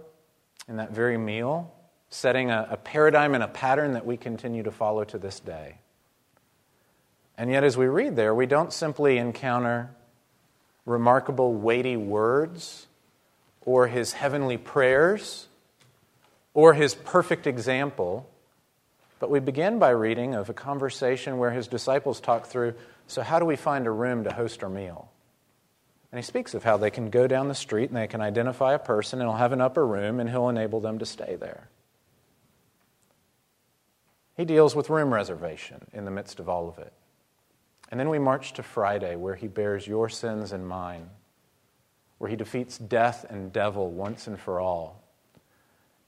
in 0.68 0.76
that 0.76 0.92
very 0.92 1.16
meal, 1.16 1.74
setting 2.10 2.50
a, 2.50 2.68
a, 2.70 2.76
paradigm 2.76 3.34
and 3.34 3.42
a 3.42 3.48
pattern 3.48 3.94
that 3.94 4.04
we 4.04 4.16
continue 4.16 4.62
to 4.62 4.70
follow 4.70 5.04
to 5.04 5.18
this 5.18 5.40
day. 5.40 5.78
And 7.36 7.50
yet, 7.50 7.64
as 7.64 7.76
we 7.76 7.86
read 7.86 8.16
there, 8.16 8.34
we 8.34 8.46
don't 8.46 8.72
simply 8.72 9.18
encounter 9.18 9.90
remarkable, 10.88 11.54
weighty 11.54 11.96
words, 11.96 12.86
or 13.62 13.86
his 13.86 14.12
heavenly 14.12 14.56
prayers, 14.56 15.46
or 16.54 16.74
his 16.74 16.94
perfect 16.94 17.46
example, 17.46 18.28
But 19.20 19.30
we 19.30 19.40
begin 19.40 19.80
by 19.80 19.90
reading 19.90 20.36
of 20.36 20.48
a 20.48 20.54
conversation 20.54 21.38
where 21.38 21.50
his 21.50 21.66
disciples 21.66 22.20
talk 22.20 22.46
through 22.46 22.74
so, 23.08 23.22
how 23.22 23.38
do 23.38 23.46
we 23.46 23.56
find 23.56 23.86
a 23.86 23.90
room 23.90 24.24
to 24.24 24.32
host 24.32 24.62
our 24.62 24.68
meal? 24.68 25.10
And 26.12 26.18
he 26.18 26.22
speaks 26.22 26.52
of 26.52 26.62
how 26.62 26.76
they 26.76 26.90
can 26.90 27.08
go 27.08 27.26
down 27.26 27.48
the 27.48 27.54
street 27.54 27.88
and 27.88 27.96
they 27.96 28.06
can 28.06 28.20
identify 28.20 28.74
a 28.74 28.78
person 28.78 29.20
and 29.20 29.28
he'll 29.28 29.38
have 29.38 29.52
an 29.52 29.62
upper 29.62 29.86
room 29.86 30.20
and 30.20 30.28
he'll 30.28 30.50
enable 30.50 30.80
them 30.80 30.98
to 30.98 31.06
stay 31.06 31.34
there. 31.36 31.68
He 34.36 34.44
deals 34.44 34.76
with 34.76 34.90
room 34.90 35.12
reservation 35.12 35.86
in 35.92 36.04
the 36.04 36.10
midst 36.10 36.38
of 36.38 36.50
all 36.50 36.68
of 36.68 36.78
it. 36.78 36.92
And 37.90 37.98
then 37.98 38.10
we 38.10 38.18
march 38.18 38.52
to 38.54 38.62
Friday, 38.62 39.16
where 39.16 39.34
he 39.34 39.48
bears 39.48 39.86
your 39.86 40.08
sins 40.08 40.52
and 40.52 40.68
mine, 40.68 41.08
where 42.18 42.28
he 42.28 42.36
defeats 42.36 42.76
death 42.76 43.24
and 43.28 43.52
devil 43.52 43.90
once 43.90 44.26
and 44.26 44.38
for 44.38 44.60
all. 44.60 45.02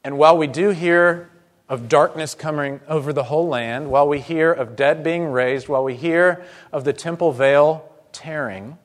And 0.04 0.18
while 0.18 0.36
we 0.36 0.46
do 0.46 0.70
hear 0.70 1.30
of 1.68 1.88
darkness 1.88 2.34
coming 2.34 2.80
over 2.88 3.12
the 3.12 3.24
whole 3.24 3.48
land, 3.48 3.90
while 3.90 4.08
we 4.08 4.20
hear 4.20 4.52
of 4.52 4.76
dead 4.76 5.02
being 5.02 5.26
raised, 5.26 5.68
while 5.68 5.84
we 5.84 5.94
hear 5.94 6.44
of 6.72 6.84
the 6.84 6.92
temple 6.92 7.32
veil 7.32 7.90
tearing, 8.12 8.76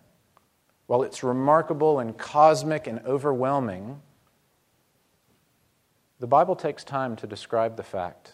while 0.88 1.04
it's 1.04 1.24
remarkable 1.24 2.00
and 2.00 2.18
cosmic 2.18 2.88
and 2.88 3.00
overwhelming, 3.06 4.02
the 6.20 6.28
Bible 6.28 6.56
takes 6.56 6.84
time 6.84 7.16
to 7.18 7.28
describe 7.28 7.76
the 7.76 7.84
fact 7.84 8.34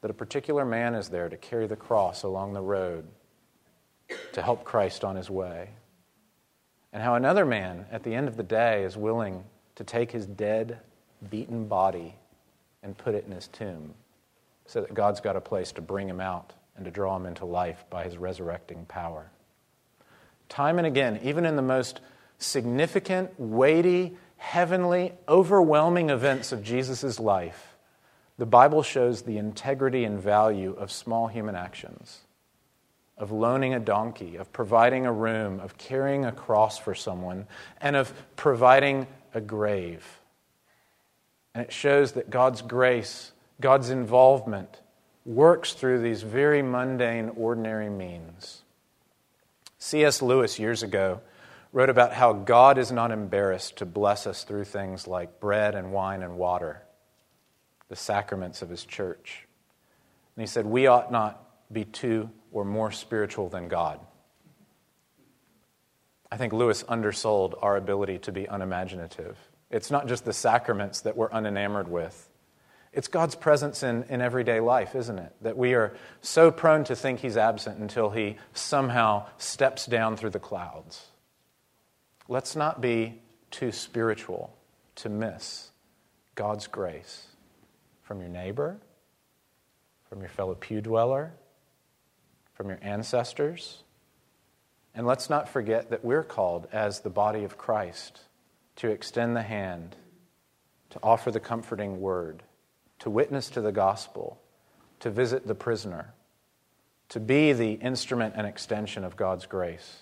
that 0.00 0.10
a 0.10 0.14
particular 0.14 0.64
man 0.64 0.94
is 0.94 1.08
there 1.08 1.28
to 1.28 1.36
carry 1.36 1.66
the 1.66 1.76
cross 1.76 2.22
along 2.22 2.52
the 2.52 2.60
road 2.60 3.06
to 4.32 4.42
help 4.42 4.64
Christ 4.64 5.04
on 5.04 5.16
his 5.16 5.28
way. 5.30 5.70
And 6.92 7.02
how 7.02 7.14
another 7.14 7.44
man, 7.44 7.86
at 7.90 8.02
the 8.02 8.14
end 8.14 8.28
of 8.28 8.36
the 8.36 8.42
day, 8.42 8.84
is 8.84 8.96
willing 8.96 9.44
to 9.74 9.84
take 9.84 10.10
his 10.10 10.26
dead, 10.26 10.78
beaten 11.28 11.66
body 11.66 12.14
and 12.82 12.96
put 12.96 13.14
it 13.14 13.24
in 13.26 13.32
his 13.32 13.48
tomb 13.48 13.94
so 14.66 14.80
that 14.80 14.94
God's 14.94 15.20
got 15.20 15.36
a 15.36 15.40
place 15.40 15.72
to 15.72 15.80
bring 15.80 16.08
him 16.08 16.20
out 16.20 16.52
and 16.76 16.84
to 16.84 16.90
draw 16.90 17.16
him 17.16 17.26
into 17.26 17.44
life 17.44 17.84
by 17.90 18.04
his 18.04 18.16
resurrecting 18.16 18.86
power. 18.86 19.30
Time 20.48 20.78
and 20.78 20.86
again, 20.86 21.20
even 21.22 21.44
in 21.44 21.56
the 21.56 21.62
most 21.62 22.00
significant, 22.38 23.38
weighty, 23.38 24.16
heavenly, 24.36 25.12
overwhelming 25.28 26.10
events 26.10 26.52
of 26.52 26.62
Jesus' 26.62 27.18
life, 27.18 27.76
the 28.38 28.46
Bible 28.46 28.82
shows 28.82 29.22
the 29.22 29.36
integrity 29.36 30.04
and 30.04 30.20
value 30.20 30.74
of 30.78 30.92
small 30.92 31.26
human 31.26 31.56
actions 31.56 32.20
of 33.18 33.32
loaning 33.32 33.74
a 33.74 33.80
donkey, 33.80 34.36
of 34.36 34.52
providing 34.52 35.06
a 35.06 35.12
room, 35.12 35.60
of 35.60 35.76
carrying 35.76 36.24
a 36.24 36.32
cross 36.32 36.78
for 36.78 36.94
someone, 36.94 37.46
and 37.80 37.96
of 37.96 38.12
providing 38.36 39.06
a 39.34 39.40
grave. 39.40 40.20
And 41.54 41.64
it 41.64 41.72
shows 41.72 42.12
that 42.12 42.30
God's 42.30 42.62
grace, 42.62 43.32
God's 43.60 43.90
involvement, 43.90 44.80
works 45.26 45.74
through 45.74 46.00
these 46.00 46.22
very 46.22 46.62
mundane, 46.62 47.30
ordinary 47.36 47.90
means. 47.90 48.62
C.S. 49.78 50.22
Lewis, 50.22 50.58
years 50.58 50.82
ago, 50.82 51.20
wrote 51.72 51.90
about 51.90 52.12
how 52.12 52.32
God 52.32 52.78
is 52.78 52.90
not 52.90 53.10
embarrassed 53.10 53.76
to 53.78 53.86
bless 53.86 54.26
us 54.26 54.44
through 54.44 54.64
things 54.64 55.06
like 55.06 55.40
bread 55.40 55.74
and 55.74 55.92
wine 55.92 56.22
and 56.22 56.36
water, 56.36 56.82
the 57.88 57.96
sacraments 57.96 58.62
of 58.62 58.70
his 58.70 58.84
church. 58.84 59.46
And 60.34 60.42
he 60.42 60.46
said, 60.46 60.66
We 60.66 60.86
ought 60.86 61.12
not 61.12 61.44
be 61.72 61.84
too 61.84 62.30
or 62.52 62.64
more 62.64 62.90
spiritual 62.90 63.48
than 63.48 63.68
God. 63.68 64.00
I 66.30 66.36
think 66.36 66.52
Lewis 66.52 66.84
undersold 66.88 67.54
our 67.62 67.76
ability 67.76 68.18
to 68.20 68.32
be 68.32 68.44
unimaginative. 68.44 69.38
It's 69.70 69.90
not 69.90 70.08
just 70.08 70.24
the 70.24 70.32
sacraments 70.32 71.02
that 71.02 71.16
we're 71.16 71.30
unenamored 71.30 71.88
with. 71.88 72.28
It's 72.92 73.08
God's 73.08 73.34
presence 73.34 73.82
in, 73.82 74.04
in 74.04 74.20
everyday 74.20 74.60
life, 74.60 74.94
isn't 74.94 75.18
it? 75.18 75.32
That 75.42 75.56
we 75.56 75.74
are 75.74 75.94
so 76.20 76.50
prone 76.50 76.84
to 76.84 76.96
think 76.96 77.20
He's 77.20 77.36
absent 77.36 77.78
until 77.78 78.10
He 78.10 78.36
somehow 78.54 79.26
steps 79.36 79.86
down 79.86 80.16
through 80.16 80.30
the 80.30 80.38
clouds. 80.38 81.06
Let's 82.28 82.56
not 82.56 82.80
be 82.80 83.20
too 83.50 83.72
spiritual 83.72 84.56
to 84.96 85.08
miss 85.08 85.70
God's 86.34 86.66
grace 86.66 87.26
from 88.02 88.20
your 88.20 88.28
neighbor, 88.28 88.78
from 90.08 90.20
your 90.20 90.28
fellow 90.28 90.54
pew 90.54 90.80
dweller, 90.80 91.32
from 92.58 92.68
your 92.68 92.80
ancestors. 92.82 93.84
And 94.92 95.06
let's 95.06 95.30
not 95.30 95.48
forget 95.48 95.90
that 95.90 96.04
we're 96.04 96.24
called 96.24 96.66
as 96.72 97.00
the 97.00 97.08
body 97.08 97.44
of 97.44 97.56
Christ 97.56 98.20
to 98.76 98.88
extend 98.90 99.36
the 99.36 99.42
hand, 99.42 99.94
to 100.90 100.98
offer 101.00 101.30
the 101.30 101.38
comforting 101.38 102.00
word, 102.00 102.42
to 102.98 103.10
witness 103.10 103.48
to 103.50 103.60
the 103.60 103.70
gospel, 103.70 104.40
to 104.98 105.08
visit 105.08 105.46
the 105.46 105.54
prisoner, 105.54 106.12
to 107.10 107.20
be 107.20 107.52
the 107.52 107.74
instrument 107.74 108.34
and 108.36 108.44
extension 108.44 109.04
of 109.04 109.16
God's 109.16 109.46
grace 109.46 109.98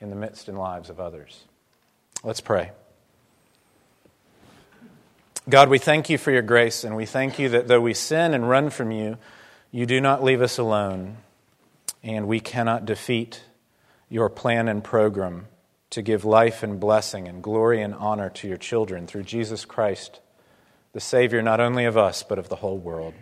in 0.00 0.10
the 0.10 0.16
midst 0.16 0.48
and 0.48 0.58
lives 0.58 0.90
of 0.90 0.98
others. 0.98 1.44
Let's 2.24 2.40
pray. 2.40 2.72
God, 5.48 5.68
we 5.68 5.78
thank 5.78 6.10
you 6.10 6.18
for 6.18 6.32
your 6.32 6.42
grace, 6.42 6.82
and 6.82 6.96
we 6.96 7.06
thank 7.06 7.38
you 7.38 7.50
that 7.50 7.68
though 7.68 7.80
we 7.80 7.94
sin 7.94 8.34
and 8.34 8.48
run 8.48 8.70
from 8.70 8.90
you, 8.90 9.18
you 9.70 9.86
do 9.86 10.00
not 10.00 10.24
leave 10.24 10.42
us 10.42 10.58
alone 10.58 11.18
and 12.02 12.26
we 12.26 12.40
cannot 12.40 12.84
defeat 12.84 13.42
your 14.08 14.28
plan 14.28 14.68
and 14.68 14.82
program 14.82 15.46
to 15.90 16.02
give 16.02 16.24
life 16.24 16.62
and 16.62 16.80
blessing 16.80 17.28
and 17.28 17.42
glory 17.42 17.82
and 17.82 17.94
honor 17.94 18.30
to 18.30 18.48
your 18.48 18.56
children 18.56 19.06
through 19.06 19.22
Jesus 19.22 19.64
Christ, 19.64 20.20
the 20.92 21.00
Savior 21.00 21.42
not 21.42 21.60
only 21.60 21.84
of 21.84 21.96
us, 21.96 22.22
but 22.22 22.38
of 22.38 22.48
the 22.48 22.56
whole 22.56 22.78
world. 22.78 23.14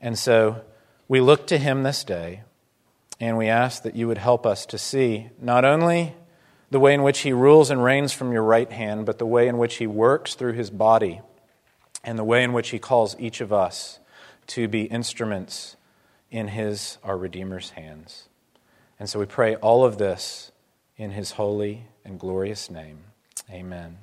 And 0.00 0.18
so 0.18 0.62
we 1.08 1.20
look 1.20 1.46
to 1.48 1.58
him 1.58 1.82
this 1.82 2.04
day, 2.04 2.42
and 3.18 3.36
we 3.36 3.48
ask 3.48 3.82
that 3.82 3.96
you 3.96 4.08
would 4.08 4.18
help 4.18 4.46
us 4.46 4.64
to 4.66 4.78
see 4.78 5.30
not 5.40 5.64
only 5.64 6.14
the 6.70 6.80
way 6.80 6.94
in 6.94 7.02
which 7.02 7.20
he 7.20 7.32
rules 7.32 7.70
and 7.70 7.82
reigns 7.82 8.12
from 8.12 8.32
your 8.32 8.44
right 8.44 8.70
hand, 8.70 9.04
but 9.04 9.18
the 9.18 9.26
way 9.26 9.48
in 9.48 9.58
which 9.58 9.76
he 9.76 9.86
works 9.86 10.34
through 10.34 10.52
his 10.52 10.70
body, 10.70 11.20
and 12.04 12.18
the 12.18 12.24
way 12.24 12.44
in 12.44 12.52
which 12.52 12.70
he 12.70 12.78
calls 12.78 13.16
each 13.18 13.40
of 13.40 13.52
us 13.52 13.98
to 14.46 14.68
be 14.68 14.84
instruments 14.84 15.76
in 16.30 16.48
his, 16.48 16.98
our 17.02 17.16
Redeemer's 17.16 17.70
hands. 17.70 18.28
And 18.98 19.08
so 19.08 19.18
we 19.18 19.26
pray 19.26 19.56
all 19.56 19.84
of 19.84 19.98
this 19.98 20.52
in 20.96 21.12
his 21.12 21.32
holy 21.32 21.86
and 22.04 22.20
glorious 22.20 22.70
name. 22.70 22.98
Amen. 23.50 23.98